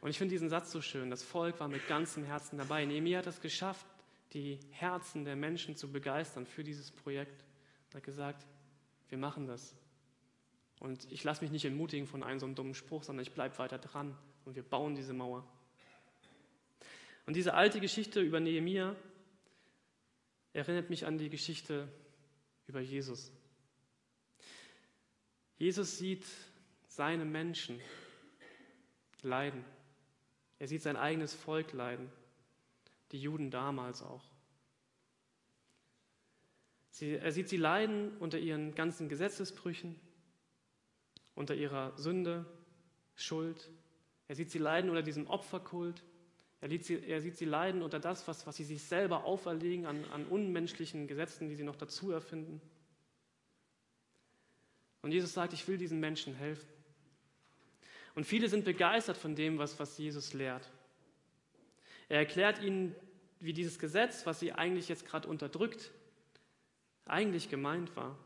Und 0.00 0.08
ich 0.08 0.16
finde 0.16 0.32
diesen 0.32 0.48
Satz 0.48 0.72
so 0.72 0.80
schön. 0.80 1.10
Das 1.10 1.22
Volk 1.22 1.60
war 1.60 1.68
mit 1.68 1.86
ganzem 1.86 2.24
Herzen 2.24 2.56
dabei. 2.56 2.86
Nehemiah 2.86 3.18
hat 3.18 3.26
es 3.26 3.42
geschafft, 3.42 3.86
die 4.32 4.58
Herzen 4.70 5.26
der 5.26 5.36
Menschen 5.36 5.76
zu 5.76 5.92
begeistern 5.92 6.46
für 6.46 6.64
dieses 6.64 6.90
Projekt. 6.90 7.44
Er 7.90 7.96
hat 7.96 8.04
gesagt, 8.04 8.46
wir 9.10 9.18
machen 9.18 9.46
das. 9.46 9.76
Und 10.80 11.06
ich 11.12 11.22
lasse 11.22 11.44
mich 11.44 11.52
nicht 11.52 11.66
entmutigen 11.66 12.06
von 12.06 12.22
einem 12.22 12.40
so 12.40 12.46
einem 12.46 12.54
dummen 12.54 12.74
Spruch, 12.74 13.02
sondern 13.02 13.22
ich 13.22 13.32
bleibe 13.32 13.58
weiter 13.58 13.78
dran 13.78 14.16
und 14.46 14.56
wir 14.56 14.62
bauen 14.62 14.94
diese 14.94 15.12
Mauer. 15.12 15.46
Und 17.26 17.34
diese 17.34 17.54
alte 17.54 17.80
Geschichte 17.80 18.20
über 18.20 18.40
Nehemia 18.40 18.96
erinnert 20.52 20.90
mich 20.90 21.06
an 21.06 21.18
die 21.18 21.30
Geschichte 21.30 21.88
über 22.66 22.80
Jesus. 22.80 23.32
Jesus 25.56 25.98
sieht 25.98 26.26
seine 26.88 27.24
Menschen 27.24 27.80
leiden. 29.22 29.64
Er 30.58 30.68
sieht 30.68 30.82
sein 30.82 30.96
eigenes 30.96 31.34
Volk 31.34 31.72
leiden, 31.72 32.10
die 33.12 33.20
Juden 33.20 33.50
damals 33.50 34.02
auch. 34.02 34.24
Sie, 36.90 37.14
er 37.14 37.32
sieht 37.32 37.48
sie 37.48 37.56
leiden 37.56 38.16
unter 38.18 38.38
ihren 38.38 38.74
ganzen 38.74 39.08
Gesetzesbrüchen, 39.08 39.98
unter 41.34 41.54
ihrer 41.54 41.96
Sünde, 41.96 42.44
Schuld. 43.14 43.70
Er 44.28 44.34
sieht 44.34 44.50
sie 44.50 44.58
leiden 44.58 44.90
unter 44.90 45.02
diesem 45.02 45.26
Opferkult. 45.26 46.02
Er, 46.62 46.68
sie, 46.68 47.02
er 47.04 47.20
sieht 47.20 47.36
sie 47.36 47.44
leiden 47.44 47.82
unter 47.82 47.98
das, 47.98 48.26
was, 48.28 48.46
was 48.46 48.56
sie 48.56 48.62
sich 48.62 48.84
selber 48.84 49.24
auferlegen 49.24 49.84
an, 49.84 50.04
an 50.12 50.24
unmenschlichen 50.26 51.08
Gesetzen, 51.08 51.48
die 51.48 51.56
sie 51.56 51.64
noch 51.64 51.74
dazu 51.74 52.12
erfinden. 52.12 52.60
Und 55.02 55.10
Jesus 55.10 55.32
sagt, 55.32 55.52
ich 55.52 55.66
will 55.66 55.76
diesen 55.76 55.98
Menschen 55.98 56.34
helfen. 56.34 56.68
Und 58.14 58.26
viele 58.26 58.48
sind 58.48 58.64
begeistert 58.64 59.16
von 59.16 59.34
dem, 59.34 59.58
was, 59.58 59.80
was 59.80 59.98
Jesus 59.98 60.34
lehrt. 60.34 60.70
Er 62.08 62.18
erklärt 62.18 62.62
ihnen, 62.62 62.94
wie 63.40 63.52
dieses 63.52 63.80
Gesetz, 63.80 64.24
was 64.24 64.38
sie 64.38 64.52
eigentlich 64.52 64.88
jetzt 64.88 65.04
gerade 65.04 65.26
unterdrückt, 65.26 65.90
eigentlich 67.06 67.50
gemeint 67.50 67.96
war. 67.96 68.16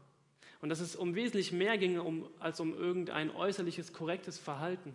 Und 0.60 0.68
dass 0.68 0.80
es 0.80 0.94
um 0.94 1.14
wesentlich 1.14 1.52
mehr 1.52 1.78
ging 1.78 1.98
um, 1.98 2.28
als 2.38 2.60
um 2.60 2.74
irgendein 2.74 3.30
äußerliches, 3.30 3.94
korrektes 3.94 4.38
Verhalten, 4.38 4.94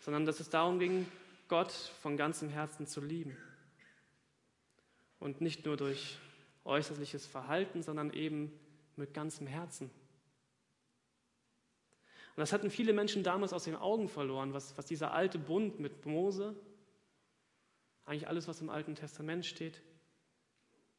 sondern 0.00 0.24
dass 0.26 0.40
es 0.40 0.50
darum 0.50 0.78
ging, 0.78 1.06
Gott 1.48 1.72
von 1.72 2.16
ganzem 2.16 2.48
Herzen 2.48 2.86
zu 2.86 3.00
lieben. 3.00 3.36
Und 5.18 5.40
nicht 5.40 5.66
nur 5.66 5.76
durch 5.76 6.18
äußerliches 6.64 7.26
Verhalten, 7.26 7.82
sondern 7.82 8.12
eben 8.12 8.52
mit 8.96 9.14
ganzem 9.14 9.46
Herzen. 9.46 9.90
Und 12.36 12.40
das 12.40 12.52
hatten 12.52 12.70
viele 12.70 12.92
Menschen 12.92 13.22
damals 13.22 13.52
aus 13.52 13.64
den 13.64 13.76
Augen 13.76 14.08
verloren, 14.08 14.54
was, 14.54 14.78
was 14.78 14.86
dieser 14.86 15.12
alte 15.12 15.38
Bund 15.38 15.80
mit 15.80 16.06
Mose, 16.06 16.54
eigentlich 18.04 18.28
alles, 18.28 18.48
was 18.48 18.60
im 18.60 18.70
Alten 18.70 18.94
Testament 18.94 19.44
steht, 19.44 19.82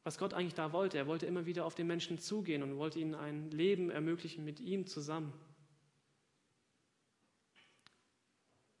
was 0.04 0.18
Gott 0.18 0.34
eigentlich 0.34 0.54
da 0.54 0.72
wollte. 0.72 0.98
Er 0.98 1.06
wollte 1.06 1.26
immer 1.26 1.46
wieder 1.46 1.64
auf 1.64 1.74
den 1.74 1.86
Menschen 1.86 2.18
zugehen 2.18 2.62
und 2.62 2.76
wollte 2.76 3.00
ihnen 3.00 3.14
ein 3.14 3.50
Leben 3.50 3.90
ermöglichen 3.90 4.44
mit 4.44 4.60
ihm 4.60 4.86
zusammen. 4.86 5.32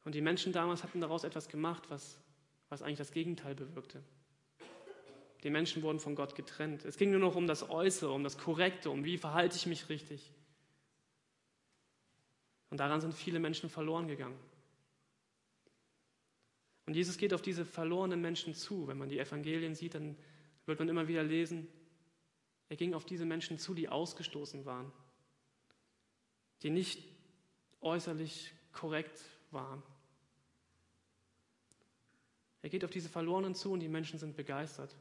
Und 0.04 0.14
die 0.14 0.20
Menschen 0.20 0.52
damals 0.52 0.82
hatten 0.82 1.00
daraus 1.00 1.24
etwas 1.24 1.48
gemacht, 1.48 1.84
was, 1.88 2.20
was 2.68 2.82
eigentlich 2.82 2.98
das 2.98 3.12
Gegenteil 3.12 3.54
bewirkte. 3.54 4.02
Die 5.42 5.50
Menschen 5.50 5.82
wurden 5.82 6.00
von 6.00 6.14
Gott 6.14 6.34
getrennt. 6.34 6.84
Es 6.84 6.96
ging 6.96 7.10
nur 7.10 7.20
noch 7.20 7.34
um 7.34 7.46
das 7.46 7.68
Äußere, 7.68 8.12
um 8.12 8.22
das 8.22 8.38
Korrekte, 8.38 8.90
um 8.90 9.04
wie 9.04 9.18
verhalte 9.18 9.56
ich 9.56 9.66
mich 9.66 9.88
richtig. 9.88 10.30
Und 12.70 12.78
daran 12.78 13.00
sind 13.00 13.14
viele 13.14 13.40
Menschen 13.40 13.68
verloren 13.68 14.08
gegangen. 14.08 14.38
Und 16.86 16.94
Jesus 16.94 17.16
geht 17.16 17.34
auf 17.34 17.42
diese 17.42 17.64
verlorenen 17.64 18.20
Menschen 18.20 18.54
zu. 18.54 18.88
Wenn 18.88 18.98
man 18.98 19.08
die 19.08 19.18
Evangelien 19.18 19.74
sieht, 19.74 19.94
dann 19.94 20.16
wird 20.66 20.78
man 20.78 20.88
immer 20.88 21.08
wieder 21.08 21.22
lesen, 21.22 21.68
er 22.68 22.76
ging 22.76 22.94
auf 22.94 23.04
diese 23.04 23.26
Menschen 23.26 23.58
zu, 23.58 23.74
die 23.74 23.90
ausgestoßen 23.90 24.64
waren, 24.64 24.90
die 26.62 26.70
nicht 26.70 27.04
äußerlich 27.82 28.52
korrekt 28.72 29.20
waren. 29.50 29.82
Er 32.62 32.70
geht 32.70 32.84
auf 32.84 32.90
diese 32.90 33.08
Verlorenen 33.08 33.54
zu 33.54 33.72
und 33.72 33.80
die 33.80 33.88
Menschen 33.88 34.18
sind 34.18 34.36
begeistert, 34.36 34.96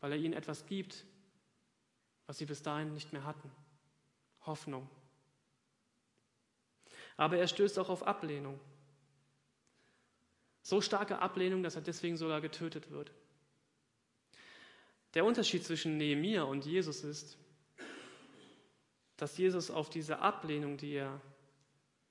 weil 0.00 0.12
er 0.12 0.18
ihnen 0.18 0.32
etwas 0.32 0.66
gibt, 0.66 1.04
was 2.26 2.38
sie 2.38 2.46
bis 2.46 2.62
dahin 2.62 2.94
nicht 2.94 3.12
mehr 3.12 3.24
hatten. 3.24 3.50
Hoffnung. 4.46 4.88
Aber 7.16 7.36
er 7.36 7.46
stößt 7.46 7.78
auch 7.78 7.90
auf 7.90 8.06
Ablehnung. 8.06 8.58
So 10.62 10.80
starke 10.80 11.18
Ablehnung, 11.18 11.62
dass 11.62 11.76
er 11.76 11.82
deswegen 11.82 12.16
sogar 12.16 12.40
getötet 12.40 12.90
wird. 12.90 13.12
Der 15.14 15.24
Unterschied 15.24 15.64
zwischen 15.64 15.98
Nehemia 15.98 16.44
und 16.44 16.64
Jesus 16.64 17.04
ist, 17.04 17.36
dass 19.16 19.36
Jesus 19.36 19.70
auf 19.70 19.90
diese 19.90 20.20
Ablehnung, 20.20 20.78
die 20.78 20.94
er 20.94 21.20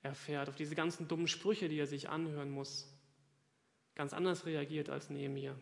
erfährt, 0.02 0.48
auf 0.48 0.54
diese 0.54 0.74
ganzen 0.74 1.08
dummen 1.08 1.28
Sprüche, 1.28 1.68
die 1.68 1.78
er 1.78 1.86
sich 1.86 2.08
anhören 2.08 2.50
muss, 2.50 2.91
ganz 3.94 4.12
anders 4.12 4.46
reagiert 4.46 4.90
als 4.90 5.10
Nehemia. 5.10 5.56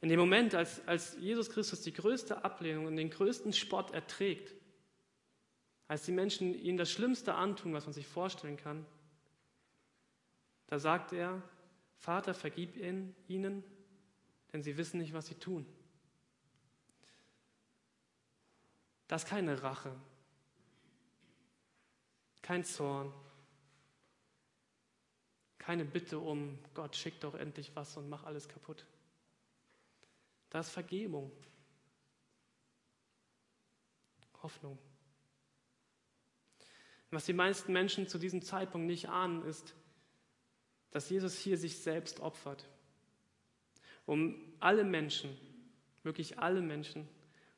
In 0.00 0.08
dem 0.08 0.18
Moment, 0.18 0.54
als, 0.54 0.86
als 0.86 1.16
Jesus 1.20 1.50
Christus 1.50 1.80
die 1.82 1.92
größte 1.92 2.44
Ablehnung 2.44 2.86
und 2.86 2.96
den 2.96 3.10
größten 3.10 3.52
Spott 3.52 3.92
erträgt, 3.92 4.52
als 5.86 6.04
die 6.04 6.12
Menschen 6.12 6.54
ihnen 6.54 6.76
das 6.76 6.90
Schlimmste 6.90 7.34
antun, 7.34 7.72
was 7.72 7.84
man 7.84 7.92
sich 7.92 8.06
vorstellen 8.06 8.56
kann, 8.56 8.84
da 10.66 10.78
sagt 10.78 11.12
er, 11.12 11.42
Vater, 11.98 12.34
vergib 12.34 12.76
ihnen, 12.76 13.62
denn 14.52 14.62
sie 14.62 14.76
wissen 14.76 14.98
nicht, 14.98 15.12
was 15.12 15.26
sie 15.26 15.36
tun. 15.36 15.66
Das 19.06 19.22
ist 19.22 19.28
keine 19.28 19.62
Rache, 19.62 19.94
kein 22.40 22.64
Zorn, 22.64 23.12
keine 25.62 25.84
Bitte 25.84 26.18
um, 26.18 26.58
Gott 26.74 26.96
schick 26.96 27.20
doch 27.20 27.36
endlich 27.36 27.70
was 27.76 27.96
und 27.96 28.08
mach 28.08 28.24
alles 28.24 28.48
kaputt. 28.48 28.84
Das 30.50 30.66
ist 30.66 30.72
Vergebung, 30.72 31.30
Hoffnung. 34.42 34.76
Was 37.12 37.26
die 37.26 37.32
meisten 37.32 37.72
Menschen 37.72 38.08
zu 38.08 38.18
diesem 38.18 38.42
Zeitpunkt 38.42 38.88
nicht 38.88 39.08
ahnen, 39.08 39.44
ist, 39.44 39.74
dass 40.90 41.08
Jesus 41.08 41.38
hier 41.38 41.56
sich 41.56 41.78
selbst 41.78 42.18
opfert, 42.18 42.68
um 44.04 44.34
alle 44.58 44.82
Menschen, 44.82 45.38
wirklich 46.02 46.40
alle 46.40 46.60
Menschen, 46.60 47.08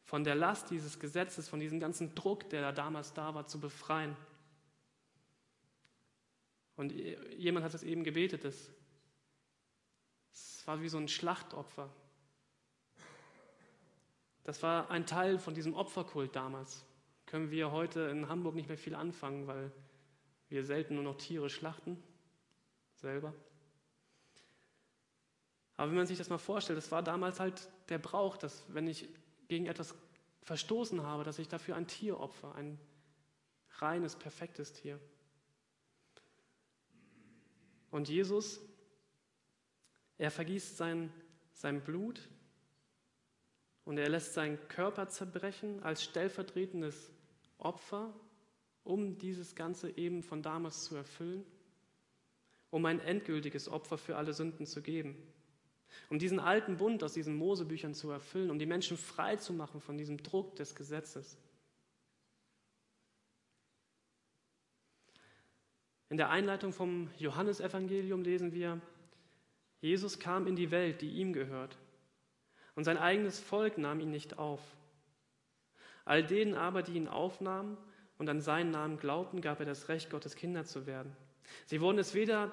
von 0.03 0.25
der 0.25 0.35
Last 0.35 0.71
dieses 0.71 1.01
Gesetzes, 1.01 1.49
von 1.49 1.59
diesem 1.59 1.81
ganzen 1.81 2.15
Druck, 2.15 2.51
der 2.51 2.61
da 2.61 2.73
damals 2.73 3.15
da 3.15 3.35
war, 3.35 3.47
zu 3.47 3.59
befreien. 3.59 4.15
Und 6.77 6.93
jemand 6.93 7.65
hat 7.65 7.75
es 7.75 7.83
eben 7.83 8.05
gebetet, 8.05 8.45
es 8.45 8.73
war 10.67 10.81
wie 10.81 10.89
so 10.89 10.99
ein 10.99 11.09
Schlachtopfer. 11.09 11.89
Das 14.43 14.63
war 14.63 14.91
ein 14.91 15.07
Teil 15.07 15.39
von 15.39 15.55
diesem 15.55 15.75
Opferkult 15.75 16.35
damals 16.35 16.85
können 17.35 17.51
wir 17.51 17.73
heute 17.73 18.01
in 18.03 18.29
Hamburg 18.29 18.55
nicht 18.55 18.69
mehr 18.69 18.79
viel 18.79 18.95
anfangen, 18.95 19.49
weil 19.49 19.73
wir 20.49 20.65
selten 20.65 20.95
nur 20.95 21.03
noch 21.03 21.17
Tiere 21.17 21.51
schlachten, 21.51 22.01
selber. 22.95 23.35
Aber 25.77 25.91
wenn 25.91 25.97
man 25.97 26.07
sich 26.07 26.19
das 26.19 26.31
mal 26.31 26.39
vorstellt, 26.39 26.77
das 26.77 26.93
war 26.93 27.03
damals 27.03 27.41
halt 27.41 27.69
der 27.89 27.99
Brauch, 27.99 28.37
dass 28.37 28.65
wenn 28.69 28.87
ich 28.87 29.09
gegen 29.49 29.67
etwas 29.67 29.95
verstoßen 30.43 31.03
habe, 31.03 31.25
dass 31.25 31.41
ich 31.41 31.49
dafür 31.49 31.75
ein 31.75 31.89
Tier 31.89 32.21
opfer, 32.21 32.55
ein 32.55 32.79
reines, 33.79 34.15
perfektes 34.15 34.73
Tier. 34.73 35.01
Und 37.95 38.09
Jesus, 38.09 38.61
er 40.19 40.33
vergießt 40.33 40.77
sein, 40.77 41.13
sein 41.53 41.81
Blut 41.81 42.29
und 43.85 43.99
er 43.99 44.09
lässt 44.09 44.35
seinen 44.35 44.59
Körper 44.67 45.07
zerbrechen 45.07 45.81
als 45.81 46.03
stellvertretendes 46.03 47.13
Opfer, 47.57 48.13
um 48.83 49.17
dieses 49.19 49.55
Ganze 49.55 49.97
eben 49.97 50.25
von 50.25 50.43
damals 50.43 50.83
zu 50.83 50.97
erfüllen, 50.97 51.47
um 52.71 52.85
ein 52.85 52.99
endgültiges 52.99 53.69
Opfer 53.69 53.97
für 53.97 54.17
alle 54.17 54.33
Sünden 54.33 54.67
zu 54.67 54.83
geben, 54.83 55.17
um 56.11 56.19
diesen 56.19 56.41
alten 56.41 56.79
Bund 56.79 57.05
aus 57.05 57.13
diesen 57.13 57.37
Mosebüchern 57.37 57.95
zu 57.95 58.11
erfüllen, 58.11 58.51
um 58.51 58.59
die 58.59 58.67
Menschen 58.67 58.97
frei 58.97 59.37
zu 59.37 59.53
machen 59.53 59.81
von 59.81 59.97
diesem 59.97 60.21
Druck 60.21 60.57
des 60.57 60.75
Gesetzes. 60.75 61.39
In 66.15 66.19
der 66.19 66.31
Einleitung 66.31 66.73
vom 66.73 67.11
Johannesevangelium 67.19 68.23
lesen 68.23 68.53
wir, 68.53 68.81
Jesus 69.81 70.21
kam 70.21 70.47
in 70.47 70.55
die 70.55 70.71
Welt, 70.71 71.03
die 71.03 71.11
ihm 71.11 71.33
gehört, 71.33 71.77
und 72.77 72.85
sein 72.85 72.99
eigenes 72.99 73.41
Volk 73.41 73.79
nahm 73.79 73.99
ihn 73.99 74.13
nicht 74.13 74.39
auf. 74.39 74.61
All 76.05 76.23
denen 76.23 76.55
aber, 76.55 76.85
die 76.85 76.95
ihn 76.95 77.09
aufnahmen 77.09 77.77
und 78.17 78.29
an 78.29 78.41
seinen 78.41 78.71
Namen 78.71 78.97
glaubten, 78.97 79.41
gab 79.41 79.59
er 79.59 79.67
das 79.67 79.89
Recht, 79.89 80.09
Gottes 80.09 80.37
Kinder 80.37 80.65
zu 80.65 80.87
werden. 80.87 81.17
Sie 81.67 81.81
wurden 81.81 81.99
es 81.99 82.15
weder 82.15 82.53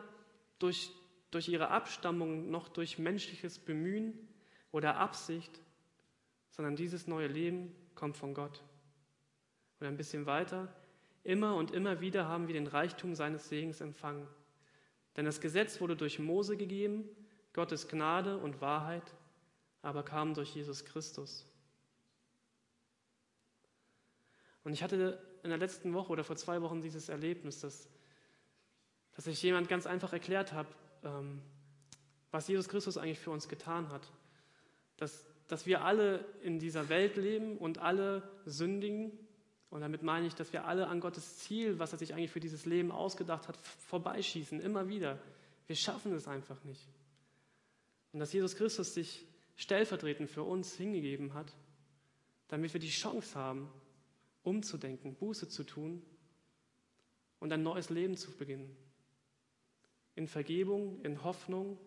durch, 0.58 0.90
durch 1.30 1.48
ihre 1.48 1.68
Abstammung 1.68 2.50
noch 2.50 2.68
durch 2.68 2.98
menschliches 2.98 3.60
Bemühen 3.60 4.28
oder 4.72 4.98
Absicht, 4.98 5.62
sondern 6.50 6.76
dieses 6.76 7.06
neue 7.06 7.28
Leben 7.28 7.76
kommt 7.94 8.18
von 8.18 8.34
Gott. 8.34 8.64
Und 9.80 9.86
ein 9.86 9.98
bisschen 9.98 10.26
weiter, 10.26 10.68
immer 11.24 11.56
und 11.56 11.72
immer 11.72 12.02
wieder 12.02 12.28
haben 12.28 12.48
wir 12.48 12.54
den 12.54 12.68
Reichtum 12.68 13.16
seines 13.16 13.50
Segens 13.50 13.82
empfangen. 13.82 14.28
Denn 15.18 15.26
das 15.26 15.42
Gesetz 15.42 15.82
wurde 15.82 15.96
durch 15.96 16.20
Mose 16.20 16.58
gegeben, 16.58 17.10
Gottes 17.54 17.88
Gnade 17.88 18.38
und 18.38 18.62
Wahrheit 18.62 19.14
aber 19.82 20.04
kam 20.04 20.34
durch 20.34 20.54
Jesus 20.56 20.86
Christus. 20.86 21.46
Und 24.64 24.74
ich 24.74 24.84
hatte 24.84 25.22
in 25.44 25.50
der 25.50 25.58
letzten 25.58 25.94
Woche 25.94 26.12
oder 26.12 26.24
vor 26.24 26.36
zwei 26.36 26.62
Wochen 26.62 26.82
dieses 26.82 27.10
Erlebnis, 27.10 27.60
dass, 27.60 27.90
dass 29.16 29.26
ich 29.26 29.42
jemand 29.42 29.68
ganz 29.68 29.88
einfach 29.88 30.14
erklärt 30.14 30.54
habe, 30.54 30.70
ähm, 31.04 31.42
was 32.30 32.48
Jesus 32.48 32.70
Christus 32.70 32.98
eigentlich 32.98 33.20
für 33.20 33.32
uns 33.32 33.50
getan 33.50 33.90
hat. 33.90 34.12
Dass, 34.98 35.26
dass 35.48 35.66
wir 35.66 35.84
alle 35.84 36.24
in 36.44 36.60
dieser 36.60 36.90
Welt 36.90 37.18
leben 37.18 37.58
und 37.58 37.80
alle 37.80 38.22
sündigen. 38.46 39.12
Und 39.72 39.82
damit 39.82 40.04
meine 40.04 40.28
ich, 40.28 40.36
dass 40.36 40.54
wir 40.54 40.66
alle 40.66 40.88
an 40.88 41.00
Gottes 41.00 41.40
Ziel, 41.40 41.80
was 41.80 41.94
er 41.94 41.98
sich 41.98 42.14
eigentlich 42.14 42.30
für 42.30 42.42
dieses 42.42 42.66
Leben 42.66 42.92
ausgedacht 42.92 43.48
hat, 43.48 43.58
vorbeischießen, 43.58 44.60
immer 44.60 44.90
wieder. 44.90 45.18
Wir 45.66 45.78
schaffen 45.78 46.14
es 46.14 46.28
einfach 46.28 46.62
nicht. 46.66 46.88
Und 48.12 48.20
dass 48.20 48.34
Jesus 48.34 48.56
Christus 48.56 48.94
sich 48.94 49.26
stellvertretend 49.56 50.30
für 50.30 50.44
uns 50.44 50.76
hingegeben 50.76 51.34
hat, 51.34 51.56
damit 52.50 52.74
wir 52.74 52.82
die 52.82 52.90
Chance 52.90 53.40
haben, 53.40 53.72
umzudenken, 54.44 55.16
Buße 55.16 55.48
zu 55.48 55.64
tun 55.64 56.02
und 57.40 57.54
ein 57.54 57.64
neues 57.64 57.90
Leben 57.90 58.18
zu 58.18 58.32
beginnen. 58.32 58.76
In 60.16 60.28
Vergebung, 60.28 61.02
in 61.04 61.24
Hoffnung 61.24 61.80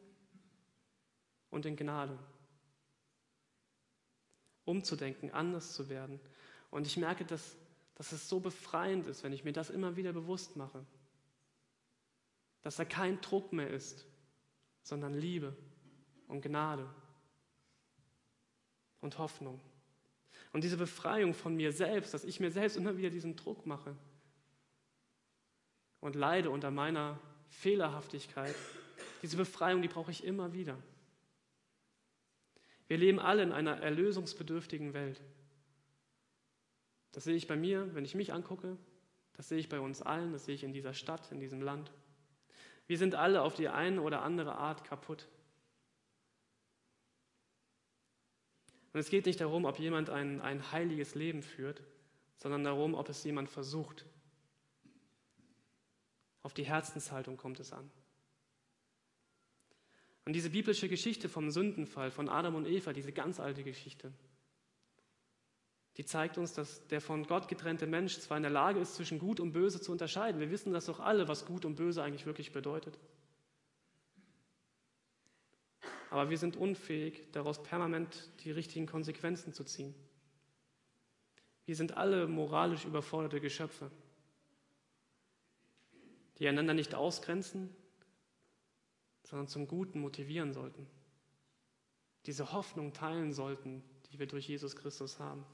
und 1.50 1.66
in 1.66 1.76
Gnade. 1.76 2.18
Umzudenken, 4.64 5.30
anders 5.32 5.74
zu 5.74 5.90
werden. 5.90 6.18
Und 6.70 6.86
ich 6.86 6.96
merke, 6.96 7.26
dass, 7.26 7.56
dass 7.94 8.12
es 8.12 8.28
so 8.28 8.40
befreiend 8.40 9.06
ist, 9.06 9.22
wenn 9.22 9.32
ich 9.32 9.44
mir 9.44 9.52
das 9.52 9.70
immer 9.70 9.96
wieder 9.96 10.12
bewusst 10.12 10.56
mache. 10.56 10.84
Dass 12.62 12.76
da 12.76 12.84
kein 12.84 13.20
Druck 13.20 13.52
mehr 13.52 13.70
ist, 13.70 14.06
sondern 14.82 15.14
Liebe 15.14 15.56
und 16.26 16.42
Gnade 16.42 16.88
und 19.00 19.18
Hoffnung. 19.18 19.60
Und 20.52 20.64
diese 20.64 20.76
Befreiung 20.76 21.34
von 21.34 21.54
mir 21.54 21.72
selbst, 21.72 22.14
dass 22.14 22.24
ich 22.24 22.40
mir 22.40 22.50
selbst 22.50 22.76
immer 22.76 22.96
wieder 22.96 23.10
diesen 23.10 23.36
Druck 23.36 23.66
mache 23.66 23.96
und 26.00 26.16
leide 26.16 26.50
unter 26.50 26.70
meiner 26.70 27.18
Fehlerhaftigkeit, 27.48 28.54
diese 29.22 29.36
Befreiung, 29.36 29.82
die 29.82 29.88
brauche 29.88 30.10
ich 30.10 30.24
immer 30.24 30.52
wieder. 30.52 30.76
Wir 32.86 32.98
leben 32.98 33.18
alle 33.18 33.42
in 33.42 33.52
einer 33.52 33.80
erlösungsbedürftigen 33.80 34.92
Welt. 34.92 35.20
Das 37.14 37.22
sehe 37.22 37.36
ich 37.36 37.46
bei 37.46 37.56
mir, 37.56 37.94
wenn 37.94 38.04
ich 38.04 38.16
mich 38.16 38.32
angucke, 38.32 38.76
das 39.34 39.48
sehe 39.48 39.58
ich 39.58 39.68
bei 39.68 39.78
uns 39.78 40.02
allen, 40.02 40.32
das 40.32 40.46
sehe 40.46 40.56
ich 40.56 40.64
in 40.64 40.72
dieser 40.72 40.94
Stadt, 40.94 41.30
in 41.30 41.38
diesem 41.38 41.62
Land. 41.62 41.92
Wir 42.88 42.98
sind 42.98 43.14
alle 43.14 43.42
auf 43.42 43.54
die 43.54 43.68
eine 43.68 44.02
oder 44.02 44.22
andere 44.22 44.56
Art 44.56 44.84
kaputt. 44.84 45.28
Und 48.92 48.98
es 48.98 49.10
geht 49.10 49.26
nicht 49.26 49.40
darum, 49.40 49.64
ob 49.64 49.78
jemand 49.78 50.10
ein, 50.10 50.40
ein 50.40 50.72
heiliges 50.72 51.14
Leben 51.14 51.42
führt, 51.42 51.82
sondern 52.36 52.64
darum, 52.64 52.94
ob 52.94 53.08
es 53.08 53.22
jemand 53.22 53.48
versucht. 53.48 54.04
Auf 56.42 56.52
die 56.52 56.64
Herzenshaltung 56.64 57.36
kommt 57.36 57.60
es 57.60 57.72
an. 57.72 57.90
Und 60.24 60.32
diese 60.32 60.50
biblische 60.50 60.88
Geschichte 60.88 61.28
vom 61.28 61.50
Sündenfall 61.50 62.10
von 62.10 62.28
Adam 62.28 62.56
und 62.56 62.66
Eva, 62.66 62.92
diese 62.92 63.12
ganz 63.12 63.38
alte 63.38 63.62
Geschichte, 63.62 64.12
die 65.96 66.04
zeigt 66.04 66.38
uns, 66.38 66.52
dass 66.52 66.86
der 66.88 67.00
von 67.00 67.26
Gott 67.26 67.48
getrennte 67.48 67.86
Mensch 67.86 68.18
zwar 68.18 68.36
in 68.36 68.42
der 68.42 68.52
Lage 68.52 68.80
ist, 68.80 68.94
zwischen 68.94 69.18
Gut 69.18 69.40
und 69.40 69.52
Böse 69.52 69.80
zu 69.80 69.92
unterscheiden. 69.92 70.40
Wir 70.40 70.50
wissen 70.50 70.72
das 70.72 70.86
doch 70.86 71.00
alle, 71.00 71.28
was 71.28 71.46
Gut 71.46 71.64
und 71.64 71.76
Böse 71.76 72.02
eigentlich 72.02 72.26
wirklich 72.26 72.52
bedeutet. 72.52 72.98
aber 76.14 76.30
wir 76.30 76.38
sind 76.38 76.56
unfähig, 76.56 77.26
daraus 77.32 77.60
permanent 77.60 78.30
die 78.44 78.52
richtigen 78.52 78.86
Konsequenzen 78.86 79.52
zu 79.52 79.64
ziehen. 79.64 79.92
Wir 81.66 81.74
sind 81.74 81.96
alle 81.96 82.28
moralisch 82.28 82.84
überforderte 82.84 83.40
Geschöpfe, 83.40 83.90
die 86.38 86.46
einander 86.46 86.72
nicht 86.72 86.94
ausgrenzen, 86.94 87.74
sondern 89.24 89.48
zum 89.48 89.66
Guten 89.66 89.98
motivieren 89.98 90.52
sollten. 90.52 90.86
Diese 92.26 92.52
Hoffnung 92.52 92.92
teilen 92.92 93.32
sollten, 93.32 93.82
die 94.12 94.20
wir 94.20 94.28
durch 94.28 94.46
Jesus 94.46 94.76
Christus 94.76 95.18
haben. 95.18 95.44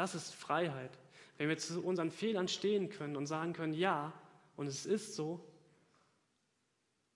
Das 0.00 0.14
ist 0.14 0.34
Freiheit. 0.34 0.98
Wenn 1.36 1.50
wir 1.50 1.58
zu 1.58 1.84
unseren 1.84 2.10
Fehlern 2.10 2.48
stehen 2.48 2.88
können 2.88 3.16
und 3.16 3.26
sagen 3.26 3.52
können, 3.52 3.74
ja, 3.74 4.14
und 4.56 4.66
es 4.66 4.86
ist 4.86 5.14
so, 5.14 5.46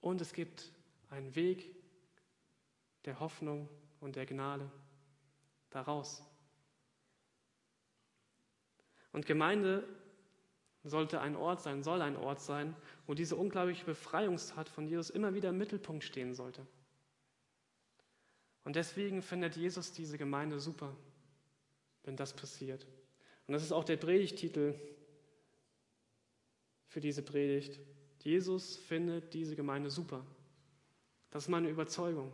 und 0.03 0.21
es 0.21 0.35
gibt 0.35 0.71
einen 1.09 1.35
Weg, 1.35 1.75
der 3.07 3.21
Hoffnung 3.21 3.71
und 4.01 4.17
der 4.17 4.27
Gnade 4.27 4.71
daraus. 5.71 6.23
Und 9.13 9.25
Gemeinde 9.25 9.89
sollte 10.83 11.23
ein 11.23 11.37
Ort 11.37 11.63
sein, 11.63 11.83
soll 11.83 12.03
ein 12.03 12.19
Ort 12.19 12.43
sein, 12.43 12.77
wo 13.07 13.15
diese 13.15 13.37
unglaubliche 13.37 13.87
Befreiungstat 13.87 14.69
von 14.69 14.87
Jesus 14.87 15.09
immer 15.09 15.33
wieder 15.33 15.49
im 15.49 15.57
Mittelpunkt 15.57 16.05
stehen 16.05 16.35
sollte. 16.35 16.67
Und 18.63 18.77
deswegen 18.77 19.23
findet 19.23 19.57
Jesus 19.57 19.91
diese 19.91 20.19
Gemeinde 20.19 20.61
super, 20.61 20.95
wenn 22.05 22.17
das 22.17 22.35
passiert. 22.35 22.87
Und 23.47 23.53
das 23.53 23.63
ist 23.63 23.73
auch 23.73 23.85
der 23.85 23.97
Predigtitel 23.97 24.75
für 26.89 27.01
diese 27.01 27.23
Predigt. 27.23 27.81
Jesus 28.23 28.77
findet 28.77 29.35
diese 29.35 29.57
Gemeinde 29.57 29.91
super. 29.91 30.25
Das 31.31 31.45
ist 31.45 31.49
meine 31.49 31.69
Überzeugung 31.69 32.33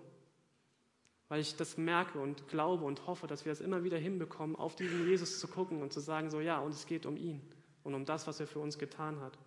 weil 1.30 1.40
ich 1.40 1.54
das 1.54 1.78
merke 1.78 2.18
und 2.18 2.48
glaube 2.48 2.84
und 2.84 3.06
hoffe, 3.06 3.28
dass 3.28 3.44
wir 3.44 3.52
es 3.52 3.60
immer 3.60 3.84
wieder 3.84 3.96
hinbekommen, 3.96 4.56
auf 4.56 4.74
diesen 4.74 5.06
Jesus 5.08 5.38
zu 5.38 5.46
gucken 5.46 5.80
und 5.80 5.92
zu 5.92 6.00
sagen, 6.00 6.28
so 6.28 6.40
ja, 6.40 6.58
und 6.58 6.74
es 6.74 6.86
geht 6.86 7.06
um 7.06 7.16
ihn 7.16 7.40
und 7.84 7.94
um 7.94 8.04
das, 8.04 8.26
was 8.26 8.40
er 8.40 8.48
für 8.48 8.58
uns 8.58 8.78
getan 8.78 9.20
hat. 9.20 9.38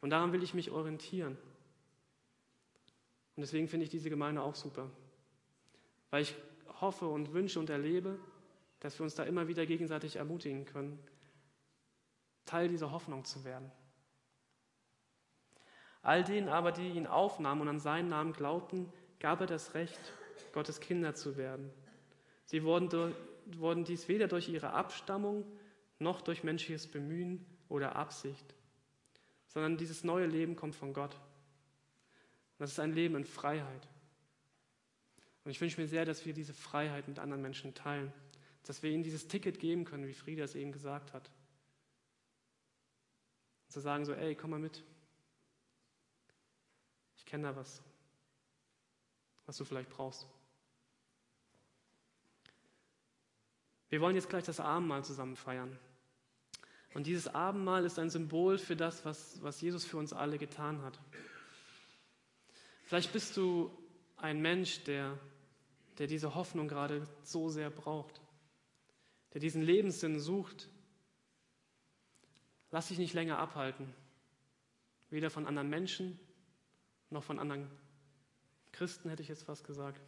Und 0.00 0.08
daran 0.08 0.32
will 0.32 0.42
ich 0.42 0.54
mich 0.54 0.70
orientieren. 0.70 1.36
Und 3.36 3.42
deswegen 3.42 3.68
finde 3.68 3.84
ich 3.84 3.90
diese 3.90 4.08
Gemeinde 4.08 4.40
auch 4.40 4.54
super, 4.54 4.90
weil 6.08 6.22
ich 6.22 6.34
hoffe 6.80 7.06
und 7.06 7.34
wünsche 7.34 7.60
und 7.60 7.68
erlebe, 7.68 8.18
dass 8.80 8.98
wir 8.98 9.04
uns 9.04 9.14
da 9.14 9.24
immer 9.24 9.48
wieder 9.48 9.66
gegenseitig 9.66 10.16
ermutigen 10.16 10.64
können, 10.64 10.98
Teil 12.44 12.68
dieser 12.68 12.92
Hoffnung 12.92 13.24
zu 13.24 13.44
werden. 13.44 13.70
All 16.02 16.24
denen 16.24 16.48
aber, 16.48 16.72
die 16.72 16.88
ihn 16.88 17.06
aufnahmen 17.06 17.62
und 17.62 17.68
an 17.68 17.80
seinen 17.80 18.08
Namen 18.08 18.32
glaubten, 18.32 18.90
gab 19.20 19.40
er 19.40 19.46
das 19.46 19.74
Recht, 19.74 20.00
Gottes 20.52 20.80
Kinder 20.80 21.14
zu 21.14 21.36
werden. 21.36 21.70
Sie 22.44 22.62
wurden, 22.62 23.14
wurden 23.46 23.84
dies 23.84 24.08
weder 24.08 24.28
durch 24.28 24.48
ihre 24.48 24.72
Abstammung 24.72 25.44
noch 25.98 26.22
durch 26.22 26.44
menschliches 26.44 26.86
Bemühen 26.86 27.44
oder 27.68 27.96
Absicht, 27.96 28.54
sondern 29.48 29.76
dieses 29.76 30.04
neue 30.04 30.26
Leben 30.26 30.56
kommt 30.56 30.74
von 30.74 30.94
Gott. 30.94 31.20
Das 32.58 32.72
ist 32.72 32.80
ein 32.80 32.92
Leben 32.92 33.16
in 33.16 33.24
Freiheit. 33.24 33.88
Und 35.44 35.50
ich 35.50 35.60
wünsche 35.60 35.80
mir 35.80 35.88
sehr, 35.88 36.04
dass 36.04 36.24
wir 36.24 36.32
diese 36.32 36.54
Freiheit 36.54 37.08
mit 37.08 37.18
anderen 37.18 37.42
Menschen 37.42 37.74
teilen, 37.74 38.12
dass 38.64 38.82
wir 38.82 38.90
ihnen 38.90 39.02
dieses 39.02 39.28
Ticket 39.28 39.60
geben 39.60 39.84
können, 39.84 40.06
wie 40.06 40.14
Frieda 40.14 40.44
es 40.44 40.54
eben 40.54 40.72
gesagt 40.72 41.12
hat. 41.12 41.30
Und 43.64 43.72
zu 43.72 43.80
sagen 43.80 44.04
so, 44.04 44.12
ey, 44.12 44.34
komm 44.34 44.50
mal 44.50 44.58
mit. 44.58 44.82
Ich 47.16 47.26
kenne 47.26 47.48
da 47.48 47.56
was, 47.56 47.82
was 49.46 49.56
du 49.56 49.64
vielleicht 49.64 49.90
brauchst. 49.90 50.26
Wir 53.90 54.00
wollen 54.00 54.16
jetzt 54.16 54.28
gleich 54.28 54.44
das 54.44 54.60
Abendmahl 54.60 55.04
zusammen 55.04 55.36
feiern. 55.36 55.78
Und 56.94 57.06
dieses 57.06 57.28
Abendmahl 57.28 57.84
ist 57.84 57.98
ein 57.98 58.10
Symbol 58.10 58.58
für 58.58 58.76
das, 58.76 59.04
was, 59.04 59.42
was 59.42 59.60
Jesus 59.60 59.84
für 59.84 59.98
uns 59.98 60.12
alle 60.12 60.38
getan 60.38 60.82
hat. 60.82 60.98
Vielleicht 62.84 63.12
bist 63.12 63.36
du 63.36 63.70
ein 64.16 64.40
Mensch, 64.40 64.84
der, 64.84 65.18
der 65.98 66.06
diese 66.06 66.34
Hoffnung 66.34 66.68
gerade 66.68 67.06
so 67.22 67.50
sehr 67.50 67.70
braucht, 67.70 68.20
der 69.32 69.40
diesen 69.40 69.62
Lebenssinn 69.62 70.20
sucht. 70.20 70.68
Lass 72.70 72.88
dich 72.88 72.98
nicht 72.98 73.14
länger 73.14 73.38
abhalten, 73.38 73.92
weder 75.10 75.30
von 75.30 75.46
anderen 75.46 75.70
Menschen 75.70 76.18
noch 77.10 77.24
von 77.24 77.38
anderen 77.38 77.70
Christen, 78.72 79.08
hätte 79.08 79.22
ich 79.22 79.28
jetzt 79.28 79.44
fast 79.44 79.64
gesagt. 79.64 80.00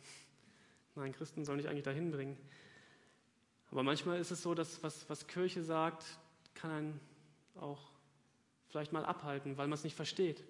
Nein, 0.94 1.12
Christen 1.12 1.44
sollen 1.44 1.59
dich 1.59 1.68
eigentlich 1.68 1.85
dahin 1.85 2.11
bringen. 2.11 2.37
Aber 3.70 3.83
manchmal 3.83 4.18
ist 4.18 4.30
es 4.30 4.42
so, 4.42 4.54
dass 4.54 4.83
was, 4.83 5.09
was 5.09 5.26
Kirche 5.26 5.62
sagt, 5.62 6.04
kann 6.54 6.70
einen 6.70 7.00
auch 7.54 7.90
vielleicht 8.68 8.92
mal 8.92 9.04
abhalten, 9.04 9.56
weil 9.56 9.66
man 9.66 9.74
es 9.74 9.85
nicht 9.85 9.96
versteht. 9.96 10.44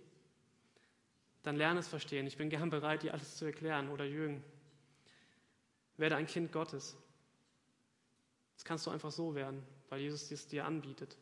dann 1.42 1.56
lerne 1.56 1.80
es 1.80 1.88
verstehen. 1.88 2.26
Ich 2.26 2.36
bin 2.36 2.50
gern 2.50 2.68
bereit, 2.68 3.02
dir 3.02 3.14
alles 3.14 3.36
zu 3.36 3.46
erklären. 3.46 3.88
Oder 3.88 4.04
Jürgen, 4.04 4.44
werde 5.96 6.16
ein 6.16 6.26
Kind 6.26 6.52
Gottes. 6.52 6.96
Das 8.60 8.64
kannst 8.66 8.86
du 8.86 8.90
einfach 8.90 9.10
so 9.10 9.34
werden, 9.34 9.62
weil 9.88 10.02
Jesus 10.02 10.30
es 10.30 10.46
dir 10.46 10.66
anbietet. 10.66 11.16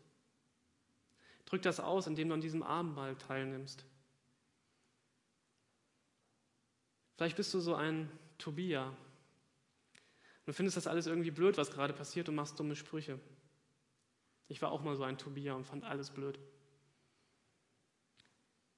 Drück 1.45 1.63
das 1.63 1.79
aus, 1.79 2.09
indem 2.09 2.31
du 2.31 2.35
an 2.35 2.41
diesem 2.41 2.65
Abendmahl 2.65 3.15
teilnimmst. 3.15 3.85
Vielleicht 7.15 7.37
bist 7.37 7.55
du 7.55 7.61
so 7.61 7.77
ein 7.77 8.11
Tobia. 8.39 8.93
Du 10.47 10.53
findest 10.53 10.79
das 10.79 10.89
alles 10.89 11.07
irgendwie 11.07 11.31
blöd, 11.31 11.57
was 11.59 11.71
gerade 11.71 11.93
passiert 11.93 12.29
und 12.29 12.35
machst 12.35 12.59
dumme 12.59 12.75
Sprüche. 12.75 13.21
Ich 14.49 14.61
war 14.61 14.73
auch 14.73 14.83
mal 14.83 14.97
so 14.97 15.05
ein 15.05 15.17
Tobia 15.17 15.55
und 15.55 15.65
fand 15.65 15.85
alles 15.85 16.11
blöd. 16.11 16.41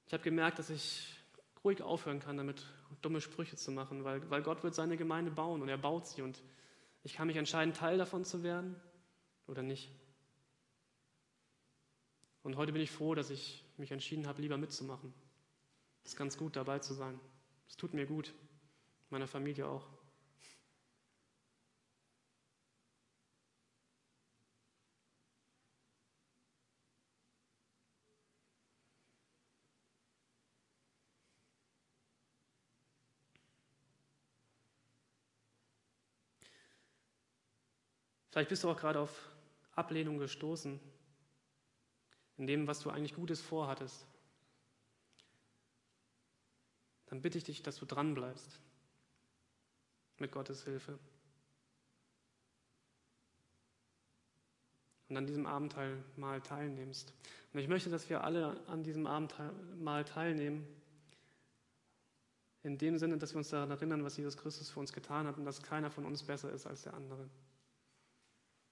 Ich 0.05 0.13
habe 0.13 0.21
gemerkt, 0.21 0.59
dass 0.59 0.69
ich 0.69 1.17
ruhig 1.63 1.81
aufhören 1.81 2.19
kann, 2.19 2.37
damit 2.37 2.63
dumme 3.01 3.21
Sprüche 3.21 3.55
zu 3.55 3.71
machen, 3.71 4.03
weil, 4.03 4.29
weil 4.29 4.43
Gott 4.43 4.61
wird 4.61 4.75
seine 4.75 4.97
Gemeinde 4.97 5.31
bauen 5.31 5.63
und 5.63 5.67
er 5.67 5.79
baut 5.79 6.05
sie 6.05 6.21
und 6.21 6.43
ich 7.03 7.13
kann 7.13 7.27
mich 7.27 7.37
entscheiden, 7.37 7.73
Teil 7.73 7.97
davon 7.97 8.25
zu 8.25 8.43
werden 8.43 8.75
oder 9.47 9.61
nicht. 9.61 9.91
Und 12.43 12.57
heute 12.57 12.71
bin 12.71 12.81
ich 12.81 12.91
froh, 12.91 13.15
dass 13.15 13.29
ich 13.29 13.63
mich 13.77 13.91
entschieden 13.91 14.27
habe, 14.27 14.41
lieber 14.41 14.57
mitzumachen. 14.57 15.13
Es 16.03 16.11
ist 16.11 16.17
ganz 16.17 16.37
gut, 16.37 16.55
dabei 16.55 16.79
zu 16.79 16.93
sein. 16.93 17.19
Es 17.67 17.77
tut 17.77 17.93
mir 17.93 18.05
gut, 18.05 18.33
meiner 19.09 19.27
Familie 19.27 19.67
auch. 19.67 19.87
Vielleicht 38.31 38.49
bist 38.49 38.63
du 38.63 38.69
auch 38.69 38.77
gerade 38.77 38.99
auf 38.99 39.29
Ablehnung 39.75 40.17
gestoßen, 40.17 40.79
in 42.37 42.47
dem, 42.47 42.65
was 42.65 42.79
du 42.79 42.89
eigentlich 42.89 43.13
Gutes 43.13 43.41
vorhattest. 43.41 44.05
Dann 47.07 47.21
bitte 47.21 47.37
ich 47.37 47.43
dich, 47.43 47.61
dass 47.61 47.75
du 47.75 47.85
dranbleibst 47.85 48.59
mit 50.17 50.31
Gottes 50.31 50.63
Hilfe. 50.63 50.97
Und 55.09 55.17
an 55.17 55.27
diesem 55.27 55.45
Abendteil 55.45 56.01
mal 56.15 56.39
teilnimmst. 56.41 57.13
Und 57.51 57.59
ich 57.59 57.67
möchte, 57.67 57.89
dass 57.89 58.09
wir 58.09 58.23
alle 58.23 58.65
an 58.67 58.81
diesem 58.81 59.07
Abendmahl 59.07 60.05
teilnehmen, 60.05 60.65
in 62.63 62.77
dem 62.77 62.97
Sinne, 62.97 63.17
dass 63.17 63.33
wir 63.33 63.39
uns 63.39 63.49
daran 63.49 63.71
erinnern, 63.71 64.05
was 64.05 64.15
Jesus 64.15 64.37
Christus 64.37 64.69
für 64.69 64.79
uns 64.79 64.93
getan 64.93 65.27
hat 65.27 65.37
und 65.37 65.43
dass 65.43 65.61
keiner 65.61 65.91
von 65.91 66.05
uns 66.05 66.23
besser 66.23 66.51
ist 66.51 66.65
als 66.65 66.83
der 66.83 66.93
andere. 66.93 67.29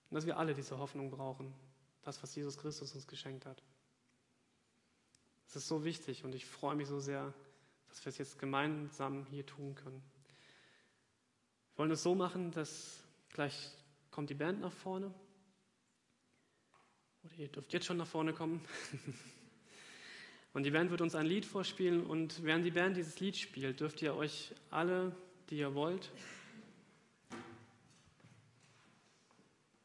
Und 0.10 0.16
dass 0.16 0.26
wir 0.26 0.38
alle 0.38 0.54
diese 0.54 0.78
Hoffnung 0.78 1.12
brauchen, 1.12 1.54
das, 2.02 2.22
was 2.24 2.36
Jesus 2.36 2.58
Christus 2.58 2.94
uns 2.96 3.08
geschenkt 3.08 3.46
hat. 3.46 3.62
Es 5.48 5.56
ist 5.56 5.68
so 5.68 5.84
wichtig 5.84 6.24
und 6.24 6.34
ich 6.34 6.46
freue 6.46 6.76
mich 6.76 6.88
so 6.88 7.00
sehr, 7.00 7.34
dass 7.88 8.06
wir 8.06 8.10
es 8.10 8.18
jetzt 8.18 8.40
gemeinsam 8.40 9.26
hier 9.28 9.46
tun 9.46 9.76
können. 9.76 10.02
Wir 11.74 11.80
wollen 11.80 11.92
es 11.92 12.04
so 12.04 12.16
machen, 12.16 12.52
dass 12.52 13.04
gleich 13.30 13.72
kommt 14.12 14.30
die 14.30 14.36
Band 14.36 14.62
nach 14.62 14.72
vorne. 14.72 15.14
Oder 17.24 17.36
ihr 17.38 17.48
dürft 17.48 17.74
jetzt 17.74 17.86
schon 17.86 17.98
nach 17.98 18.08
vorne 18.08 18.34
kommen. 18.34 18.64
Und 20.54 20.64
die 20.64 20.72
Band 20.72 20.90
wird 20.90 21.02
uns 21.02 21.16
ein 21.16 21.28
Lied 21.28 21.46
vorspielen 21.46 22.06
und 22.06 22.44
während 22.44 22.66
die 22.66 22.72
Band 22.72 22.98
dieses 22.98 23.20
Lied 23.20 23.38
spielt, 23.38 23.80
dürft 23.80 24.02
ihr 24.02 24.16
euch 24.16 24.54
alle, 24.72 25.16
die 25.50 25.60
ihr 25.60 25.76
wollt, 25.76 26.12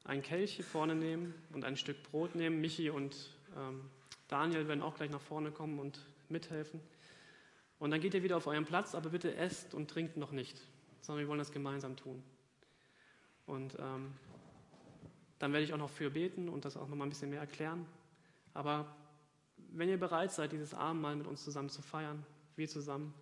einen 0.05 0.23
Kelch 0.23 0.53
hier 0.53 0.64
vorne 0.64 0.95
nehmen 0.95 1.35
und 1.53 1.64
ein 1.64 1.77
Stück 1.77 2.03
Brot 2.05 2.35
nehmen. 2.35 2.61
Michi 2.61 2.90
und 2.90 3.31
ähm, 3.57 3.90
Daniel 4.29 4.69
werden 4.69 4.83
auch 4.83 4.95
gleich 4.95 5.11
nach 5.11 5.21
vorne 5.21 5.51
kommen 5.51 5.79
und 5.79 5.99
mithelfen. 6.29 6.81
Und 7.79 7.90
dann 7.90 8.01
geht 8.01 8.14
ihr 8.14 8.23
wieder 8.23 8.37
auf 8.37 8.47
euren 8.47 8.64
Platz, 8.64 8.95
aber 8.95 9.11
bitte 9.11 9.35
esst 9.35 9.75
und 9.75 9.90
trinkt 9.90 10.17
noch 10.17 10.31
nicht, 10.31 10.61
sondern 11.01 11.25
wir 11.25 11.29
wollen 11.29 11.38
das 11.38 11.53
gemeinsam 11.53 11.97
tun. 11.97 12.23
Und 13.47 13.77
ähm, 13.79 14.12
dann 15.38 15.53
werde 15.53 15.64
ich 15.64 15.73
auch 15.73 15.79
noch 15.79 15.90
für 15.90 16.11
beten 16.11 16.49
und 16.49 16.64
das 16.64 16.77
auch 16.77 16.88
noch 16.88 16.97
mal 16.97 17.05
ein 17.05 17.11
bisschen 17.11 17.31
mehr 17.31 17.40
erklären. 17.40 17.87
Aber 18.55 18.95
wenn 19.73 19.88
ihr 19.88 19.99
bereit 19.99 20.33
seid, 20.33 20.53
dieses 20.53 20.73
Abendmahl 20.73 21.17
mit 21.17 21.27
uns 21.27 21.45
zusammen 21.45 21.69
zu 21.69 21.83
feiern, 21.83 22.25
wir 22.57 22.69
zusammen, 22.69 23.12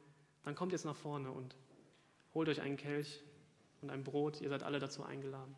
dann 0.45 0.55
kommt 0.55 0.73
jetzt 0.73 0.85
nach 0.85 0.97
vorne 0.97 1.31
und 1.31 1.57
holt 2.35 2.49
euch 2.49 2.61
einen 2.61 2.77
Kelch 2.77 3.23
und 3.81 3.91
ein 3.91 4.05
Brot. 4.05 4.41
Ihr 4.41 4.49
seid 4.49 4.63
alle 4.63 4.79
dazu 4.79 5.03
eingeladen. 5.03 5.55